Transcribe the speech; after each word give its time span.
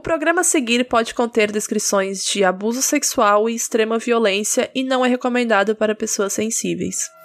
O 0.00 0.02
programa 0.02 0.40
a 0.40 0.44
seguir 0.44 0.82
pode 0.84 1.12
conter 1.12 1.52
descrições 1.52 2.24
de 2.24 2.42
abuso 2.42 2.80
sexual 2.80 3.50
e 3.50 3.54
extrema 3.54 3.98
violência 3.98 4.70
e 4.74 4.82
não 4.82 5.04
é 5.04 5.08
recomendado 5.10 5.76
para 5.76 5.94
pessoas 5.94 6.32
sensíveis. 6.32 7.19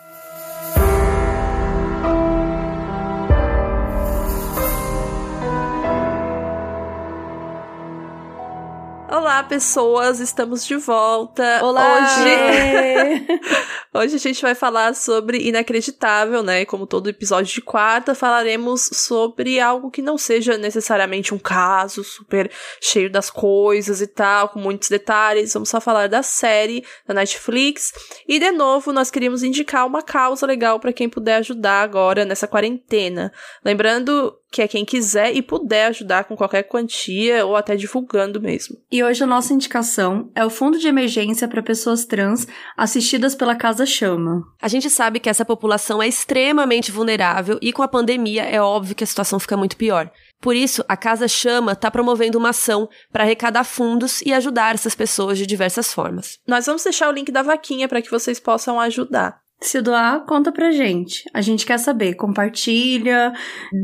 Olá, 9.35 9.43
pessoas, 9.43 10.21
estamos 10.21 10.65
de 10.65 10.77
volta. 10.77 11.59
Olá! 11.61 12.05
Hoje, 12.05 13.27
Hoje 13.93 14.15
a 14.15 14.19
gente 14.19 14.41
vai 14.41 14.55
falar 14.55 14.95
sobre 14.95 15.37
inacreditável, 15.39 16.41
né? 16.41 16.63
Como 16.63 16.87
todo 16.87 17.09
episódio 17.09 17.53
de 17.53 17.61
quarta, 17.61 18.15
falaremos 18.15 18.89
sobre 18.93 19.59
algo 19.59 19.91
que 19.91 20.01
não 20.01 20.17
seja 20.17 20.57
necessariamente 20.57 21.33
um 21.33 21.37
caso 21.37 22.01
super 22.01 22.49
cheio 22.81 23.11
das 23.11 23.29
coisas 23.29 23.99
e 23.99 24.07
tal, 24.07 24.47
com 24.47 24.59
muitos 24.59 24.87
detalhes. 24.87 25.53
Vamos 25.53 25.67
só 25.67 25.81
falar 25.81 26.07
da 26.07 26.23
série 26.23 26.85
da 27.05 27.13
Netflix. 27.13 27.91
E 28.25 28.39
de 28.39 28.51
novo, 28.51 28.93
nós 28.93 29.11
queríamos 29.11 29.43
indicar 29.43 29.85
uma 29.85 30.01
causa 30.01 30.45
legal 30.45 30.79
para 30.79 30.93
quem 30.93 31.09
puder 31.09 31.35
ajudar 31.39 31.81
agora 31.81 32.23
nessa 32.23 32.47
quarentena. 32.47 33.33
Lembrando 33.65 34.33
que 34.51 34.61
é 34.61 34.67
quem 34.67 34.85
quiser 34.85 35.35
e 35.35 35.41
puder 35.41 35.87
ajudar 35.87 36.23
com 36.25 36.35
qualquer 36.35 36.63
quantia 36.63 37.45
ou 37.45 37.55
até 37.55 37.75
divulgando 37.75 38.41
mesmo. 38.41 38.77
E 38.91 39.03
hoje 39.03 39.23
a 39.23 39.27
nossa 39.27 39.53
indicação 39.53 40.31
é 40.33 40.45
o 40.45 40.49
Fundo 40.49 40.79
de 40.79 40.87
Emergência 40.87 41.47
para 41.47 41.61
Pessoas 41.61 42.05
Trans 42.05 42.47
assistidas 42.77 43.35
pela 43.35 43.55
Casa 43.55 43.85
Chama. 43.85 44.43
A 44.61 44.67
gente 44.67 44.89
sabe 44.89 45.19
que 45.19 45.29
essa 45.29 45.43
população 45.43 46.01
é 46.01 46.07
extremamente 46.07 46.91
vulnerável 46.91 47.59
e 47.61 47.73
com 47.73 47.83
a 47.83 47.87
pandemia 47.87 48.43
é 48.43 48.61
óbvio 48.61 48.95
que 48.95 49.03
a 49.03 49.07
situação 49.07 49.39
fica 49.39 49.57
muito 49.57 49.77
pior. 49.77 50.09
Por 50.41 50.55
isso, 50.55 50.83
a 50.87 50.95
Casa 50.95 51.27
Chama 51.27 51.71
está 51.71 51.89
promovendo 51.89 52.37
uma 52.37 52.49
ação 52.49 52.87
para 53.11 53.23
arrecadar 53.23 53.63
fundos 53.63 54.21
e 54.21 54.33
ajudar 54.33 54.75
essas 54.75 54.93
pessoas 54.93 55.37
de 55.37 55.45
diversas 55.45 55.93
formas. 55.93 56.39
Nós 56.47 56.65
vamos 56.65 56.83
deixar 56.83 57.09
o 57.09 57.11
link 57.11 57.31
da 57.31 57.41
vaquinha 57.41 57.87
para 57.87 58.01
que 58.01 58.11
vocês 58.11 58.39
possam 58.39 58.79
ajudar. 58.79 59.44
Se 59.61 59.81
doar, 59.81 60.25
conta 60.25 60.51
pra 60.51 60.71
gente. 60.71 61.23
A 61.33 61.41
gente 61.41 61.65
quer 61.65 61.79
saber. 61.79 62.13
Compartilha, 62.15 63.33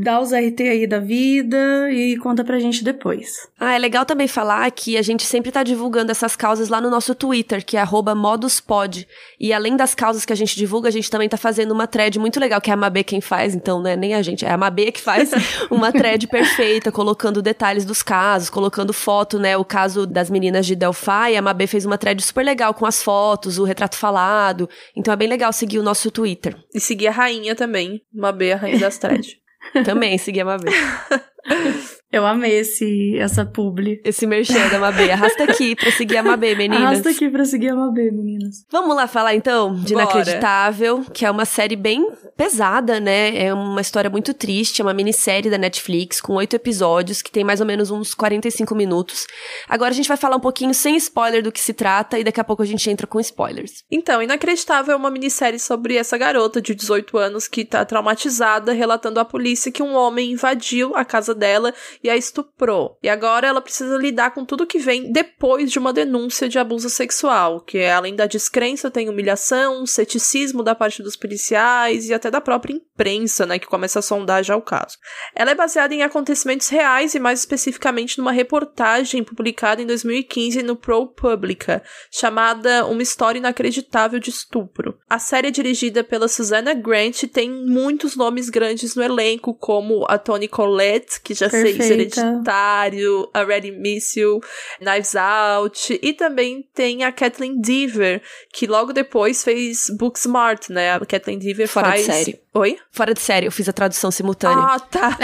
dá 0.02 0.20
os 0.20 0.30
RT 0.32 0.60
aí 0.60 0.86
da 0.86 0.98
vida 0.98 1.90
e 1.90 2.16
conta 2.18 2.44
pra 2.44 2.58
gente 2.60 2.84
depois. 2.84 3.48
Ah, 3.58 3.74
é 3.74 3.78
legal 3.78 4.04
também 4.04 4.28
falar 4.28 4.70
que 4.70 4.96
a 4.96 5.02
gente 5.02 5.24
sempre 5.24 5.50
tá 5.50 5.62
divulgando 5.62 6.12
essas 6.12 6.36
causas 6.36 6.68
lá 6.68 6.80
no 6.80 6.90
nosso 6.90 7.14
Twitter, 7.14 7.64
que 7.64 7.76
é 7.76 7.84
moduspod. 8.14 9.08
E 9.40 9.52
além 9.52 9.76
das 9.76 9.94
causas 9.94 10.24
que 10.24 10.32
a 10.32 10.36
gente 10.36 10.56
divulga, 10.56 10.88
a 10.88 10.92
gente 10.92 11.10
também 11.10 11.28
tá 11.28 11.36
fazendo 11.36 11.72
uma 11.72 11.86
thread 11.86 12.18
muito 12.18 12.38
legal, 12.38 12.60
que 12.60 12.70
é 12.70 12.74
a 12.74 12.76
Mabê 12.76 13.02
quem 13.02 13.20
faz, 13.20 13.54
então 13.54 13.80
não 13.80 13.90
é 13.90 13.96
nem 13.96 14.14
a 14.14 14.22
gente, 14.22 14.44
é 14.44 14.50
a 14.50 14.56
Mabê 14.56 14.92
que 14.92 15.00
faz 15.00 15.30
uma 15.70 15.90
thread 15.90 16.28
perfeita, 16.28 16.92
colocando 16.92 17.42
detalhes 17.42 17.84
dos 17.84 18.02
casos, 18.02 18.50
colocando 18.50 18.92
foto, 18.92 19.38
né? 19.38 19.56
O 19.56 19.64
caso 19.64 20.06
das 20.06 20.30
meninas 20.30 20.66
de 20.66 20.76
Delphi, 20.76 21.36
a 21.36 21.42
Mabê 21.42 21.66
fez 21.66 21.84
uma 21.84 21.98
thread 21.98 22.22
super 22.22 22.44
legal 22.44 22.74
com 22.74 22.86
as 22.86 23.02
fotos, 23.02 23.58
o 23.58 23.64
retrato 23.64 23.96
falado. 23.96 24.68
Então 24.94 25.12
é 25.12 25.16
bem 25.16 25.28
legal 25.28 25.52
seguir 25.62 25.78
o 25.78 25.82
nosso 25.82 26.10
Twitter. 26.10 26.56
E 26.74 26.80
seguir 26.80 27.06
a 27.06 27.12
rainha 27.12 27.54
também. 27.54 28.02
Mabê, 28.12 28.52
a 28.52 28.56
rainha 28.56 28.80
das 28.80 28.98
threads. 28.98 29.36
também, 29.84 30.18
seguir 30.18 30.40
a 30.40 30.44
Mabê. 30.44 30.70
Eu 32.12 32.26
amei 32.26 32.58
esse, 32.58 33.16
essa 33.16 33.46
publi. 33.46 33.98
Esse 34.04 34.26
merchan 34.26 34.68
da 34.68 34.78
Mabê. 34.78 35.10
Arrasta 35.10 35.44
aqui 35.44 35.74
pra 35.74 35.90
seguir 35.90 36.18
a 36.18 36.22
Mabê, 36.22 36.54
meninas. 36.54 36.82
Arrasta 36.82 37.08
aqui 37.08 37.30
pra 37.30 37.46
seguir 37.46 37.70
a 37.70 37.74
Mabê, 37.74 38.10
meninas. 38.10 38.66
Vamos 38.70 38.94
lá 38.94 39.06
falar 39.06 39.34
então 39.34 39.74
de 39.74 39.94
Bora. 39.94 40.04
Inacreditável, 40.04 41.06
que 41.14 41.24
é 41.24 41.30
uma 41.30 41.46
série 41.46 41.74
bem 41.74 42.06
pesada, 42.36 43.00
né? 43.00 43.42
É 43.42 43.54
uma 43.54 43.80
história 43.80 44.10
muito 44.10 44.34
triste, 44.34 44.82
é 44.82 44.84
uma 44.84 44.92
minissérie 44.92 45.50
da 45.50 45.56
Netflix 45.56 46.20
com 46.20 46.34
oito 46.34 46.54
episódios, 46.54 47.22
que 47.22 47.30
tem 47.30 47.44
mais 47.44 47.60
ou 47.60 47.66
menos 47.66 47.90
uns 47.90 48.12
45 48.12 48.74
minutos. 48.74 49.26
Agora 49.66 49.90
a 49.90 49.94
gente 49.94 50.08
vai 50.08 50.18
falar 50.18 50.36
um 50.36 50.40
pouquinho 50.40 50.74
sem 50.74 50.94
spoiler 50.96 51.42
do 51.42 51.50
que 51.50 51.60
se 51.60 51.72
trata 51.72 52.18
e 52.18 52.24
daqui 52.24 52.40
a 52.40 52.44
pouco 52.44 52.62
a 52.62 52.66
gente 52.66 52.90
entra 52.90 53.06
com 53.06 53.18
spoilers. 53.20 53.84
Então, 53.90 54.22
Inacreditável 54.22 54.92
é 54.92 54.96
uma 54.96 55.10
minissérie 55.10 55.58
sobre 55.58 55.96
essa 55.96 56.18
garota 56.18 56.60
de 56.60 56.74
18 56.74 57.16
anos 57.16 57.48
que 57.48 57.64
tá 57.64 57.82
traumatizada, 57.86 58.72
relatando 58.72 59.18
à 59.18 59.24
polícia 59.24 59.72
que 59.72 59.82
um 59.82 59.94
homem 59.94 60.32
invadiu 60.32 60.94
a 60.94 61.06
casa 61.06 61.34
dela 61.34 61.72
e 62.02 62.10
a 62.10 62.16
estuprou. 62.16 62.98
E 63.02 63.08
agora 63.08 63.46
ela 63.46 63.60
precisa 63.60 63.96
lidar 63.96 64.32
com 64.32 64.44
tudo 64.44 64.66
que 64.66 64.78
vem 64.78 65.12
depois 65.12 65.70
de 65.70 65.78
uma 65.78 65.92
denúncia 65.92 66.48
de 66.48 66.58
abuso 66.58 66.90
sexual, 66.90 67.60
que 67.60 67.78
é 67.78 67.92
além 67.92 68.14
da 68.14 68.26
descrença, 68.26 68.90
tem 68.90 69.08
humilhação, 69.08 69.86
ceticismo 69.86 70.62
da 70.62 70.74
parte 70.74 71.02
dos 71.02 71.16
policiais 71.16 72.08
e 72.08 72.14
até 72.14 72.30
da 72.30 72.40
própria 72.40 72.74
imprensa, 72.74 73.46
né, 73.46 73.58
que 73.58 73.66
começa 73.66 73.98
a 73.98 74.02
sondar 74.02 74.42
já 74.42 74.56
o 74.56 74.62
caso. 74.62 74.96
Ela 75.34 75.52
é 75.52 75.54
baseada 75.54 75.94
em 75.94 76.02
acontecimentos 76.02 76.68
reais 76.68 77.14
e 77.14 77.20
mais 77.20 77.40
especificamente 77.40 78.18
numa 78.18 78.32
reportagem 78.32 79.22
publicada 79.22 79.82
em 79.82 79.86
2015 79.86 80.62
no 80.62 80.76
ProPublica, 80.76 81.82
chamada 82.10 82.86
Uma 82.86 83.02
História 83.02 83.38
Inacreditável 83.38 84.18
de 84.18 84.30
Estupro. 84.30 84.98
A 85.08 85.18
série 85.18 85.48
é 85.48 85.50
dirigida 85.50 86.02
pela 86.02 86.28
Susanna 86.28 86.74
Grant 86.74 87.22
e 87.22 87.28
tem 87.28 87.50
muitos 87.50 88.16
nomes 88.16 88.48
grandes 88.48 88.94
no 88.94 89.02
elenco, 89.02 89.54
como 89.54 90.04
a 90.08 90.18
Toni 90.18 90.48
Collette, 90.48 91.20
que 91.20 91.34
já 91.34 91.48
fez 91.48 91.76
Perfeita. 91.76 91.91
Hereditário, 91.92 93.30
A 93.32 93.42
Ready 93.44 93.70
Missile, 93.70 94.40
Knives 94.80 95.14
Out, 95.14 95.98
e 96.02 96.12
também 96.12 96.68
tem 96.74 97.04
a 97.04 97.12
Kathleen 97.12 97.60
Dever, 97.60 98.22
que 98.52 98.66
logo 98.66 98.92
depois 98.92 99.42
fez 99.42 99.86
Booksmart, 99.98 100.68
né? 100.70 100.92
A 100.94 101.04
Kathleen 101.04 101.38
Dever 101.38 101.68
Fora 101.68 101.90
de 101.90 102.04
faz... 102.04 102.06
série. 102.06 102.40
Oi? 102.54 102.78
Fora 102.90 103.14
de 103.14 103.20
série, 103.20 103.46
eu 103.46 103.52
fiz 103.52 103.68
a 103.68 103.72
tradução 103.72 104.10
simultânea. 104.10 104.58
Ah, 104.58 104.80
tá. 104.80 105.16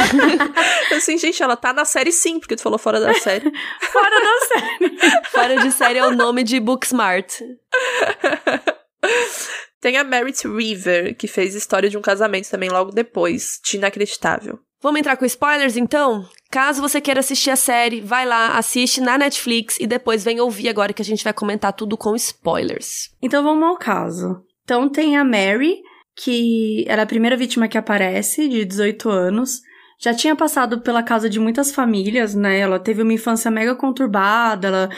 assim, 0.97 1.19
gente, 1.19 1.43
ela 1.43 1.57
tá 1.57 1.73
na 1.73 1.85
série 1.85 2.13
sim, 2.13 2.39
porque 2.41 2.57
tu 2.57 2.63
falou 2.63 2.79
fora 2.79 3.01
da 3.01 3.15
série. 3.15 3.51
Fora 3.93 4.21
da 4.21 4.47
série. 4.47 4.99
Fora 5.31 5.57
de 5.57 5.73
série 5.73 5.99
é 5.99 6.07
o 6.07 6.11
nome 6.11 6.43
de 6.43 6.59
Booksmart. 6.59 7.41
Tem 9.81 9.97
a 9.97 10.05
Merit 10.05 10.47
River, 10.47 11.17
que 11.17 11.29
fez 11.29 11.55
História 11.55 11.89
de 11.89 11.97
um 11.97 12.03
Casamento 12.03 12.51
também 12.51 12.69
logo 12.69 12.91
depois, 12.91 13.61
de 13.65 13.77
Inacreditável. 13.77 14.59
Vamos 14.81 15.01
entrar 15.01 15.17
com 15.17 15.25
spoilers 15.25 15.77
então? 15.77 16.25
Caso 16.51 16.81
você 16.81 17.01
queira 17.01 17.19
assistir 17.19 17.51
a 17.51 17.57
série, 17.57 18.01
vai 18.01 18.25
lá, 18.25 18.57
assiste 18.57 19.01
na 19.01 19.19
Netflix 19.19 19.77
e 19.81 19.87
depois 19.89 20.23
vem 20.23 20.41
ouvir 20.41 20.69
agora 20.69 20.93
que 20.93 21.03
a 21.03 21.05
gente 21.05 21.25
vai 21.25 21.33
comentar 21.33 21.73
tudo 21.73 21.97
com 21.97 22.15
spoilers. 22.15 23.11
Então 23.21 23.43
vamos 23.43 23.69
ao 23.69 23.77
caso. 23.77 24.41
Então 24.63 24.89
tem 24.89 25.17
a 25.17 25.25
Mary, 25.25 25.79
que 26.15 26.85
era 26.87 27.03
a 27.03 27.07
primeira 27.07 27.37
vítima 27.37 27.67
que 27.67 27.77
aparece, 27.77 28.49
de 28.49 28.65
18 28.65 29.11
anos. 29.11 29.61
Já 30.01 30.15
tinha 30.15 30.37
passado 30.37 30.81
pela 30.81 31.03
casa 31.03 31.29
de 31.29 31.41
muitas 31.41 31.73
famílias, 31.73 32.37
né? 32.37 32.61
Ela 32.61 32.79
teve 32.79 33.03
uma 33.03 33.13
infância 33.13 33.51
mega 33.51 33.75
conturbada, 33.75 34.69
ela 34.69 34.89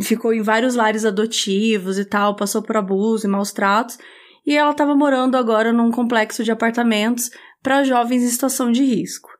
ficou 0.00 0.32
em 0.32 0.40
vários 0.40 0.74
lares 0.74 1.04
adotivos 1.04 1.98
e 1.98 2.04
tal, 2.06 2.34
passou 2.34 2.62
por 2.62 2.78
abuso 2.78 3.26
e 3.26 3.30
maus 3.30 3.52
tratos. 3.52 3.98
E 4.46 4.56
ela 4.56 4.70
estava 4.70 4.94
morando 4.94 5.36
agora 5.36 5.70
num 5.70 5.90
complexo 5.90 6.42
de 6.42 6.50
apartamentos 6.50 7.30
para 7.62 7.84
jovens 7.84 8.22
em 8.22 8.28
situação 8.28 8.72
de 8.72 8.82
risco. 8.82 9.30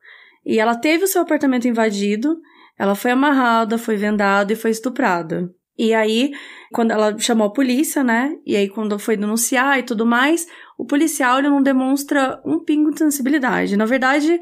E 0.45 0.59
ela 0.59 0.75
teve 0.75 1.03
o 1.03 1.07
seu 1.07 1.21
apartamento 1.21 1.67
invadido, 1.67 2.39
ela 2.77 2.95
foi 2.95 3.11
amarrada, 3.11 3.77
foi 3.77 3.95
vendada 3.95 4.53
e 4.53 4.55
foi 4.55 4.71
estuprada. 4.71 5.49
E 5.77 5.93
aí, 5.93 6.31
quando 6.71 6.91
ela 6.91 7.17
chamou 7.17 7.47
a 7.47 7.53
polícia, 7.53 8.03
né? 8.03 8.35
E 8.45 8.55
aí, 8.55 8.69
quando 8.69 8.97
foi 8.99 9.17
denunciar 9.17 9.79
e 9.79 9.83
tudo 9.83 10.05
mais, 10.05 10.47
o 10.77 10.85
policial 10.85 11.39
ele 11.39 11.49
não 11.49 11.63
demonstra 11.63 12.39
um 12.45 12.59
pingo 12.59 12.91
de 12.91 12.99
sensibilidade. 12.99 13.75
Na 13.75 13.85
verdade, 13.85 14.39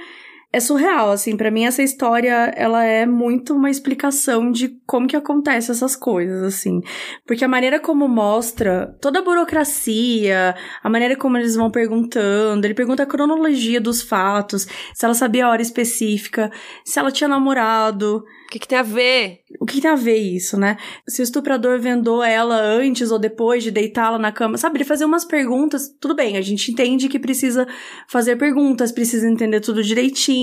é 0.54 0.60
surreal, 0.60 1.12
assim, 1.12 1.38
para 1.38 1.50
mim 1.50 1.66
essa 1.66 1.82
história, 1.82 2.54
ela 2.58 2.84
é 2.84 3.06
muito 3.06 3.54
uma 3.56 3.70
explicação 3.70 4.52
de 4.52 4.70
como 4.86 5.08
que 5.08 5.16
acontece 5.16 5.72
essas 5.72 5.96
coisas, 5.96 6.44
assim. 6.44 6.82
Porque 7.26 7.46
a 7.46 7.48
maneira 7.48 7.80
como 7.80 8.08
mostra 8.08 8.94
toda 9.02 9.20
a 9.20 9.22
burocracia, 9.22 10.54
a 10.84 10.90
maneira 10.90 11.16
como 11.16 11.38
eles 11.38 11.56
vão 11.56 11.72
perguntando, 11.72 12.66
ele 12.66 12.74
pergunta 12.74 13.04
a 13.04 13.06
cronologia 13.06 13.80
dos 13.80 14.02
fatos, 14.02 14.68
se 14.94 15.06
ela 15.06 15.14
sabia 15.14 15.46
a 15.46 15.50
hora 15.50 15.62
específica, 15.62 16.52
se 16.84 17.00
ela 17.00 17.12
tinha 17.12 17.28
namorado, 17.30 18.24
O 18.46 18.52
que, 18.52 18.60
que 18.60 18.68
tem 18.68 18.78
a 18.78 18.84
ver? 18.84 19.40
o 19.60 19.66
que 19.66 19.80
tem 19.80 19.92
a 19.92 19.96
ver 19.96 20.18
isso, 20.18 20.58
né? 20.58 20.76
Se 21.08 21.22
o 21.22 21.24
estuprador 21.24 21.80
vendou 21.80 22.24
ela 22.24 22.56
antes 22.56 23.12
ou 23.12 23.20
depois 23.20 23.64
de 23.64 23.72
deitá-la 23.72 24.18
na 24.18 24.32
cama, 24.32 24.58
sabe? 24.58 24.78
Ele 24.78 24.84
fazer 24.84 25.06
umas 25.06 25.24
perguntas, 25.24 25.90
tudo 26.00 26.16
bem, 26.16 26.36
a 26.36 26.42
gente 26.42 26.72
entende 26.72 27.08
que 27.08 27.20
precisa 27.20 27.68
fazer 28.08 28.38
perguntas, 28.38 28.92
precisa 28.92 29.30
entender 29.30 29.60
tudo 29.62 29.84
direitinho. 29.84 30.41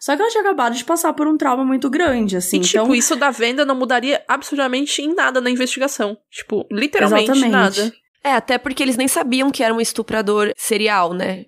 Só 0.00 0.14
que 0.16 0.22
ela 0.22 0.30
tinha 0.30 0.42
acabado 0.42 0.74
de 0.74 0.84
passar 0.84 1.12
por 1.12 1.26
um 1.26 1.36
trauma 1.36 1.64
muito 1.64 1.88
grande, 1.90 2.36
assim. 2.36 2.58
e, 2.58 2.60
tipo, 2.60 2.82
então, 2.82 2.94
isso 2.94 3.16
da 3.16 3.30
venda 3.30 3.64
não 3.64 3.74
mudaria 3.74 4.22
absolutamente 4.28 5.02
em 5.02 5.14
nada 5.14 5.40
na 5.40 5.50
investigação. 5.50 6.16
Tipo, 6.30 6.66
literalmente 6.70 7.30
Exatamente. 7.30 7.50
nada. 7.80 7.92
É, 8.22 8.32
até 8.32 8.56
porque 8.58 8.82
eles 8.82 8.96
nem 8.96 9.06
sabiam 9.08 9.50
que 9.50 9.62
era 9.62 9.74
um 9.74 9.80
estuprador 9.80 10.52
serial, 10.56 11.12
né? 11.12 11.46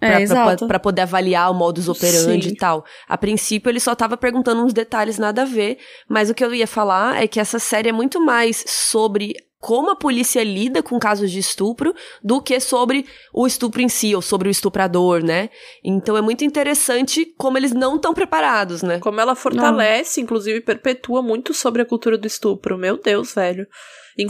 É, 0.00 0.06
Pra, 0.08 0.08
pra, 0.10 0.20
exato. 0.20 0.66
pra 0.66 0.78
poder 0.80 1.02
avaliar 1.02 1.50
o 1.50 1.54
modus 1.54 1.88
operandi 1.88 2.48
Sim. 2.48 2.54
e 2.54 2.56
tal. 2.56 2.84
A 3.08 3.16
princípio, 3.16 3.70
ele 3.70 3.78
só 3.80 3.94
tava 3.94 4.16
perguntando 4.16 4.62
uns 4.62 4.72
detalhes 4.72 5.18
nada 5.18 5.42
a 5.42 5.44
ver, 5.46 5.78
mas 6.08 6.28
o 6.28 6.34
que 6.34 6.44
eu 6.44 6.52
ia 6.52 6.66
falar 6.66 7.22
é 7.22 7.26
que 7.28 7.38
essa 7.40 7.58
série 7.58 7.88
é 7.88 7.92
muito 7.92 8.20
mais 8.20 8.64
sobre 8.66 9.34
como 9.62 9.90
a 9.90 9.96
polícia 9.96 10.42
lida 10.42 10.82
com 10.82 10.98
casos 10.98 11.30
de 11.30 11.38
estupro 11.38 11.94
do 12.20 12.42
que 12.42 12.58
sobre 12.58 13.06
o 13.32 13.46
estupro 13.46 13.80
em 13.80 13.88
si, 13.88 14.12
ou 14.12 14.20
sobre 14.20 14.48
o 14.48 14.50
estuprador, 14.50 15.22
né? 15.22 15.50
Então 15.84 16.16
é 16.16 16.20
muito 16.20 16.44
interessante 16.44 17.32
como 17.38 17.56
eles 17.56 17.70
não 17.70 17.94
estão 17.94 18.12
preparados, 18.12 18.82
né? 18.82 18.98
Como 18.98 19.20
ela 19.20 19.36
fortalece, 19.36 20.18
não. 20.18 20.24
inclusive 20.24 20.60
perpetua 20.62 21.22
muito 21.22 21.54
sobre 21.54 21.80
a 21.80 21.84
cultura 21.84 22.18
do 22.18 22.26
estupro. 22.26 22.76
Meu 22.76 23.00
Deus, 23.00 23.34
velho. 23.34 23.68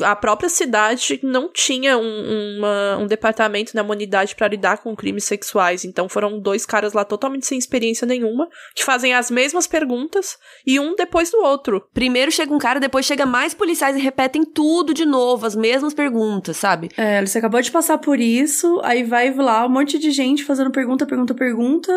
A 0.05 0.17
própria 0.17 0.49
cidade 0.49 1.19
não 1.23 1.49
tinha 1.49 1.99
um, 1.99 2.59
uma, 2.59 2.99
um 2.99 3.07
departamento, 3.07 3.73
né, 3.75 3.83
uma 3.83 3.95
unidade 3.95 4.35
para 4.35 4.49
lidar 4.49 4.79
com 4.79 4.95
crimes 4.95 5.25
sexuais. 5.25 5.85
Então 5.85 6.09
foram 6.09 6.39
dois 6.39 6.65
caras 6.65 6.93
lá 6.93 7.05
totalmente 7.05 7.47
sem 7.47 7.59
experiência 7.59 8.07
nenhuma, 8.07 8.49
que 8.75 8.85
fazem 8.85 9.15
as 9.15 9.31
mesmas 9.31 9.67
perguntas 9.67 10.39
e 10.67 10.79
um 10.79 10.95
depois 10.95 11.31
do 11.31 11.39
outro. 11.39 11.87
Primeiro 11.93 12.31
chega 12.31 12.55
um 12.55 12.59
cara, 12.59 12.81
depois 12.81 13.07
chega 13.07 13.27
mais 13.27 13.55
policiais 13.55 13.97
e 13.97 14.01
repetem 14.01 14.45
tudo 14.45 14.95
de 14.95 15.05
novo, 15.05 15.47
as 15.47 15.57
mesmas 15.57 15.95
perguntas, 15.95 16.57
sabe? 16.57 16.89
É, 16.97 17.25
você 17.25 17.39
acabou 17.39 17.61
de 17.61 17.71
passar 17.71 17.99
por 17.99 18.21
isso, 18.21 18.81
aí 18.85 19.03
vai 19.03 19.33
lá 19.35 19.67
um 19.67 19.69
monte 19.69 19.99
de 19.99 20.11
gente 20.11 20.45
fazendo 20.45 20.71
pergunta, 20.71 21.07
pergunta, 21.07 21.35
pergunta. 21.35 21.93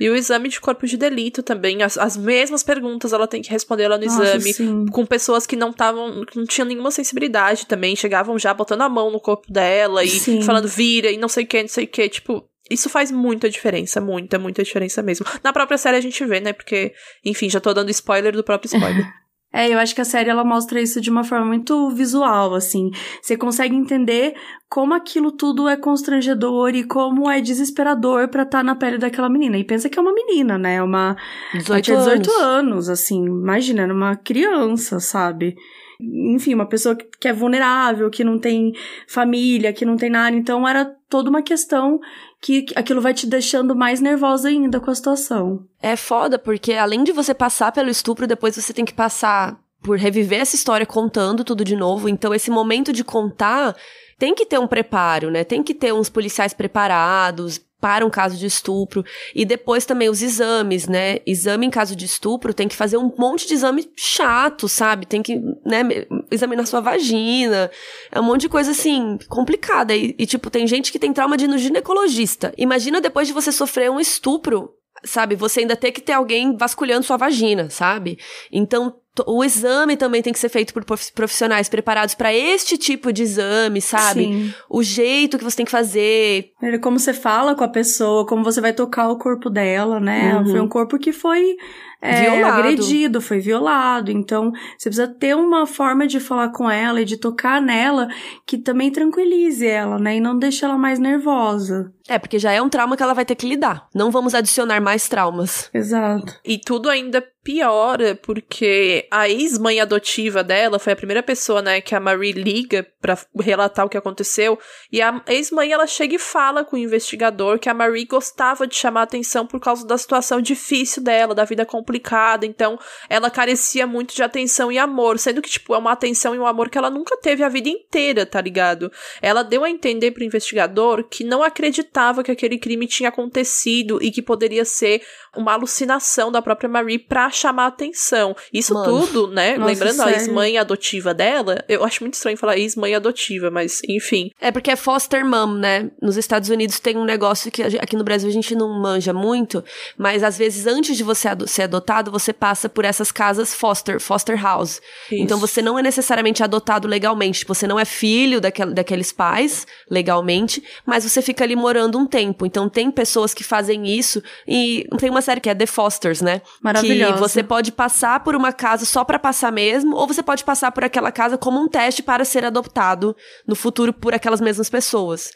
E 0.00 0.08
o 0.08 0.14
exame 0.14 0.48
de 0.48 0.60
corpo 0.60 0.86
de 0.86 0.96
delito 0.96 1.42
também, 1.42 1.82
as, 1.82 1.98
as 1.98 2.16
mesmas 2.16 2.62
perguntas 2.62 3.12
ela 3.12 3.26
tem 3.26 3.42
que 3.42 3.50
responder 3.50 3.88
lá 3.88 3.98
no 3.98 4.04
Nossa, 4.04 4.22
exame, 4.22 4.52
sim. 4.52 4.86
com 4.86 5.04
pessoas 5.04 5.46
que 5.46 5.56
não 5.56 5.70
estavam, 5.70 6.24
não 6.34 6.44
tinham 6.44 6.66
nenhuma 6.66 6.90
sensibilidade 6.90 7.66
também, 7.66 7.96
chegavam 7.96 8.38
já 8.38 8.54
botando 8.54 8.82
a 8.82 8.88
mão 8.88 9.10
no 9.10 9.20
corpo 9.20 9.52
dela 9.52 10.04
e 10.04 10.08
sim. 10.08 10.42
falando 10.42 10.68
vira 10.68 11.10
e 11.10 11.16
não 11.16 11.28
sei 11.28 11.44
o 11.44 11.46
que, 11.46 11.62
não 11.62 11.68
sei 11.68 11.84
o 11.84 11.88
que, 11.88 12.08
tipo, 12.08 12.48
isso 12.70 12.88
faz 12.88 13.10
muita 13.10 13.48
diferença, 13.48 14.00
muita, 14.00 14.38
muita 14.38 14.62
diferença 14.62 15.02
mesmo. 15.02 15.26
Na 15.42 15.52
própria 15.52 15.78
série 15.78 15.96
a 15.96 16.00
gente 16.00 16.24
vê, 16.24 16.40
né? 16.40 16.52
Porque, 16.52 16.92
enfim, 17.24 17.48
já 17.48 17.60
tô 17.60 17.72
dando 17.72 17.90
spoiler 17.90 18.32
do 18.32 18.44
próprio 18.44 18.68
spoiler. 18.72 19.06
É, 19.52 19.72
eu 19.72 19.78
acho 19.78 19.94
que 19.94 20.00
a 20.00 20.04
série 20.04 20.28
ela 20.28 20.44
mostra 20.44 20.80
isso 20.80 21.00
de 21.00 21.10
uma 21.10 21.24
forma 21.24 21.46
muito 21.46 21.88
visual, 21.90 22.54
assim. 22.54 22.90
Você 23.22 23.36
consegue 23.36 23.74
entender 23.74 24.34
como 24.68 24.92
aquilo 24.92 25.32
tudo 25.32 25.66
é 25.66 25.76
constrangedor 25.76 26.74
e 26.74 26.84
como 26.84 27.30
é 27.30 27.40
desesperador 27.40 28.28
para 28.28 28.42
estar 28.42 28.58
tá 28.58 28.64
na 28.64 28.76
pele 28.76 28.98
daquela 28.98 29.30
menina. 29.30 29.56
E 29.56 29.64
pensa 29.64 29.88
que 29.88 29.98
é 29.98 30.02
uma 30.02 30.12
menina, 30.12 30.58
né? 30.58 30.74
É 30.74 30.82
uma 30.82 31.16
18 31.54 31.82
tinha 31.82 31.96
18 31.96 32.30
anos. 32.30 32.42
anos, 32.42 32.88
assim, 32.90 33.24
imagina, 33.24 33.82
era 33.82 33.94
uma 33.94 34.16
criança, 34.16 35.00
sabe? 35.00 35.56
Enfim, 36.00 36.54
uma 36.54 36.68
pessoa 36.68 36.96
que 36.96 37.26
é 37.26 37.32
vulnerável, 37.32 38.08
que 38.08 38.22
não 38.22 38.38
tem 38.38 38.72
família, 39.08 39.72
que 39.72 39.84
não 39.84 39.96
tem 39.96 40.08
nada. 40.08 40.36
Então 40.36 40.66
era 40.66 40.84
toda 41.08 41.28
uma 41.28 41.42
questão 41.42 41.98
que 42.40 42.66
aquilo 42.76 43.00
vai 43.00 43.12
te 43.12 43.26
deixando 43.26 43.74
mais 43.74 44.00
nervosa 44.00 44.48
ainda 44.48 44.78
com 44.78 44.90
a 44.90 44.94
situação. 44.94 45.66
É 45.82 45.96
foda, 45.96 46.38
porque 46.38 46.74
além 46.74 47.02
de 47.02 47.10
você 47.10 47.34
passar 47.34 47.72
pelo 47.72 47.90
estupro, 47.90 48.26
depois 48.26 48.54
você 48.54 48.72
tem 48.72 48.84
que 48.84 48.94
passar 48.94 49.58
por 49.82 49.96
reviver 49.98 50.40
essa 50.40 50.56
história 50.56 50.86
contando 50.86 51.44
tudo 51.44 51.64
de 51.64 51.76
novo. 51.76 52.08
Então, 52.08 52.34
esse 52.34 52.50
momento 52.50 52.92
de 52.92 53.02
contar 53.04 53.76
tem 54.18 54.34
que 54.34 54.46
ter 54.46 54.58
um 54.58 54.66
preparo, 54.66 55.30
né? 55.30 55.44
Tem 55.44 55.62
que 55.62 55.74
ter 55.74 55.92
uns 55.92 56.08
policiais 56.08 56.52
preparados, 56.52 57.60
para 57.80 58.04
um 58.04 58.10
caso 58.10 58.36
de 58.36 58.46
estupro. 58.46 59.04
E 59.34 59.44
depois 59.44 59.84
também 59.84 60.08
os 60.08 60.22
exames, 60.22 60.88
né? 60.88 61.18
Exame 61.26 61.66
em 61.66 61.70
caso 61.70 61.94
de 61.94 62.04
estupro 62.04 62.52
tem 62.52 62.68
que 62.68 62.76
fazer 62.76 62.96
um 62.96 63.12
monte 63.16 63.46
de 63.46 63.54
exame 63.54 63.88
chato, 63.96 64.68
sabe? 64.68 65.06
Tem 65.06 65.22
que, 65.22 65.36
né, 65.64 65.82
examinar 66.30 66.66
sua 66.66 66.80
vagina. 66.80 67.70
É 68.10 68.20
um 68.20 68.24
monte 68.24 68.42
de 68.42 68.48
coisa 68.48 68.72
assim, 68.72 69.18
complicada. 69.28 69.94
E, 69.94 70.14
e 70.18 70.26
tipo, 70.26 70.50
tem 70.50 70.66
gente 70.66 70.90
que 70.90 70.98
tem 70.98 71.12
trauma 71.12 71.36
de 71.36 71.44
ir 71.44 71.48
no 71.48 71.58
ginecologista. 71.58 72.52
Imagina 72.56 73.00
depois 73.00 73.28
de 73.28 73.34
você 73.34 73.52
sofrer 73.52 73.90
um 73.90 74.00
estupro, 74.00 74.70
sabe? 75.04 75.36
Você 75.36 75.60
ainda 75.60 75.76
ter 75.76 75.92
que 75.92 76.00
ter 76.00 76.12
alguém 76.12 76.56
vasculhando 76.56 77.06
sua 77.06 77.16
vagina, 77.16 77.70
sabe? 77.70 78.18
Então, 78.50 78.94
o 79.26 79.44
exame 79.44 79.96
também 79.96 80.22
tem 80.22 80.32
que 80.32 80.38
ser 80.38 80.48
feito 80.48 80.72
por 80.72 80.84
profissionais 80.84 81.68
preparados 81.68 82.14
para 82.14 82.32
este 82.32 82.76
tipo 82.76 83.12
de 83.12 83.22
exame, 83.22 83.80
sabe? 83.80 84.24
Sim. 84.24 84.54
O 84.68 84.82
jeito 84.82 85.38
que 85.38 85.44
você 85.44 85.56
tem 85.56 85.66
que 85.66 85.72
fazer. 85.72 86.52
Como 86.82 86.98
você 86.98 87.12
fala 87.12 87.54
com 87.54 87.64
a 87.64 87.68
pessoa, 87.68 88.26
como 88.26 88.44
você 88.44 88.60
vai 88.60 88.72
tocar 88.72 89.08
o 89.08 89.18
corpo 89.18 89.50
dela, 89.50 90.00
né? 90.00 90.36
Uhum. 90.36 90.46
Foi 90.46 90.60
um 90.60 90.68
corpo 90.68 90.98
que 90.98 91.12
foi 91.12 91.56
é, 92.00 92.42
agredido, 92.42 93.20
foi 93.20 93.40
violado. 93.40 94.10
Então, 94.10 94.52
você 94.76 94.88
precisa 94.88 95.08
ter 95.08 95.34
uma 95.34 95.66
forma 95.66 96.06
de 96.06 96.20
falar 96.20 96.50
com 96.50 96.70
ela 96.70 97.00
e 97.00 97.04
de 97.04 97.16
tocar 97.16 97.60
nela 97.60 98.08
que 98.46 98.56
também 98.56 98.90
tranquilize 98.90 99.66
ela, 99.66 99.98
né? 99.98 100.16
E 100.16 100.20
não 100.20 100.38
deixe 100.38 100.64
ela 100.64 100.78
mais 100.78 100.98
nervosa. 100.98 101.92
É, 102.08 102.18
porque 102.18 102.38
já 102.38 102.52
é 102.52 102.62
um 102.62 102.68
trauma 102.68 102.96
que 102.96 103.02
ela 103.02 103.14
vai 103.14 103.24
ter 103.24 103.34
que 103.34 103.48
lidar. 103.48 103.86
Não 103.94 104.10
vamos 104.10 104.34
adicionar 104.34 104.80
mais 104.80 105.08
traumas. 105.08 105.68
Exato. 105.74 106.34
E 106.44 106.58
tudo 106.58 106.88
ainda 106.88 107.22
piora, 107.48 108.14
porque 108.14 109.08
a 109.10 109.26
ex-mãe 109.26 109.80
adotiva 109.80 110.44
dela 110.44 110.78
foi 110.78 110.92
a 110.92 110.96
primeira 110.96 111.22
pessoa, 111.22 111.62
né, 111.62 111.80
que 111.80 111.94
a 111.94 112.00
Marie 112.00 112.32
liga 112.32 112.86
para 113.00 113.16
relatar 113.40 113.86
o 113.86 113.88
que 113.88 113.96
aconteceu. 113.96 114.58
E 114.92 115.00
a 115.00 115.22
ex-mãe, 115.26 115.72
ela 115.72 115.86
chega 115.86 116.16
e 116.16 116.18
fala 116.18 116.62
com 116.62 116.76
o 116.76 116.78
investigador 116.78 117.58
que 117.58 117.70
a 117.70 117.72
Marie 117.72 118.04
gostava 118.04 118.66
de 118.66 118.74
chamar 118.74 119.04
atenção 119.04 119.46
por 119.46 119.58
causa 119.60 119.86
da 119.86 119.96
situação 119.96 120.42
difícil 120.42 121.02
dela, 121.02 121.34
da 121.34 121.46
vida 121.46 121.64
complicada. 121.64 122.44
Então, 122.44 122.78
ela 123.08 123.30
carecia 123.30 123.86
muito 123.86 124.14
de 124.14 124.22
atenção 124.22 124.70
e 124.70 124.78
amor, 124.78 125.18
sendo 125.18 125.40
que, 125.40 125.48
tipo, 125.48 125.74
é 125.74 125.78
uma 125.78 125.92
atenção 125.92 126.34
e 126.34 126.38
um 126.38 126.46
amor 126.46 126.68
que 126.68 126.76
ela 126.76 126.90
nunca 126.90 127.16
teve 127.16 127.42
a 127.42 127.48
vida 127.48 127.70
inteira, 127.70 128.26
tá 128.26 128.42
ligado? 128.42 128.92
Ela 129.22 129.42
deu 129.42 129.64
a 129.64 129.70
entender 129.70 130.10
pro 130.10 130.22
investigador 130.22 131.02
que 131.08 131.24
não 131.24 131.42
acreditava 131.42 132.22
que 132.22 132.30
aquele 132.30 132.58
crime 132.58 132.86
tinha 132.86 133.08
acontecido 133.08 133.98
e 134.02 134.10
que 134.10 134.20
poderia 134.20 134.66
ser 134.66 135.00
uma 135.34 135.54
alucinação 135.54 136.30
da 136.30 136.42
própria 136.42 136.68
Marie 136.68 136.98
pra 136.98 137.30
chamar 137.38 137.66
atenção. 137.66 138.36
Isso 138.52 138.74
Mano. 138.74 139.06
tudo, 139.06 139.28
né? 139.28 139.56
Nossa, 139.56 139.70
Lembrando 139.70 139.96
sério? 139.96 140.14
a 140.14 140.16
ex-mãe 140.18 140.58
adotiva 140.58 141.14
dela, 141.14 141.64
eu 141.68 141.84
acho 141.84 142.02
muito 142.02 142.14
estranho 142.14 142.36
falar 142.36 142.58
ex-mãe 142.58 142.94
adotiva, 142.94 143.50
mas 143.50 143.80
enfim. 143.88 144.30
É 144.40 144.50
porque 144.50 144.70
é 144.70 144.76
foster 144.76 145.24
mom, 145.24 145.54
né? 145.54 145.90
Nos 146.00 146.16
Estados 146.16 146.48
Unidos 146.48 146.80
tem 146.80 146.96
um 146.96 147.04
negócio 147.04 147.50
que 147.50 147.62
aqui 147.62 147.96
no 147.96 148.04
Brasil 148.04 148.28
a 148.28 148.32
gente 148.32 148.54
não 148.54 148.68
manja 148.80 149.12
muito, 149.12 149.64
mas 149.96 150.22
às 150.22 150.36
vezes 150.36 150.66
antes 150.66 150.96
de 150.96 151.02
você 151.02 151.28
ser 151.46 151.62
adotado, 151.62 152.10
você 152.10 152.32
passa 152.32 152.68
por 152.68 152.84
essas 152.84 153.10
casas 153.12 153.54
foster, 153.54 154.00
foster 154.00 154.40
house. 154.40 154.80
Isso. 155.10 155.22
Então 155.22 155.38
você 155.38 155.62
não 155.62 155.78
é 155.78 155.82
necessariamente 155.82 156.42
adotado 156.42 156.88
legalmente, 156.88 157.44
você 157.46 157.66
não 157.66 157.78
é 157.78 157.84
filho 157.84 158.40
daquel, 158.40 158.72
daqueles 158.72 159.12
pais 159.12 159.66
legalmente, 159.90 160.62
mas 160.86 161.04
você 161.04 161.22
fica 161.22 161.44
ali 161.44 161.56
morando 161.56 161.98
um 161.98 162.06
tempo. 162.06 162.46
Então 162.46 162.68
tem 162.68 162.90
pessoas 162.90 163.34
que 163.34 163.44
fazem 163.44 163.86
isso 163.86 164.22
e 164.46 164.86
tem 164.98 165.10
uma 165.10 165.22
série 165.22 165.40
que 165.40 165.50
é 165.50 165.54
The 165.54 165.66
Fosters, 165.66 166.20
né? 166.20 166.42
Maravilhosa. 166.62 167.14
Que 167.14 167.20
você 167.28 167.42
pode 167.42 167.70
passar 167.72 168.20
por 168.24 168.34
uma 168.34 168.52
casa 168.52 168.84
só 168.84 169.04
para 169.04 169.18
passar 169.18 169.52
mesmo, 169.52 169.94
ou 169.94 170.06
você 170.06 170.22
pode 170.22 170.42
passar 170.42 170.72
por 170.72 170.82
aquela 170.82 171.12
casa 171.12 171.36
como 171.36 171.60
um 171.60 171.68
teste 171.68 172.02
para 172.02 172.24
ser 172.24 172.44
adotado 172.44 173.14
no 173.46 173.54
futuro 173.54 173.92
por 173.92 174.14
aquelas 174.14 174.40
mesmas 174.40 174.70
pessoas. 174.70 175.30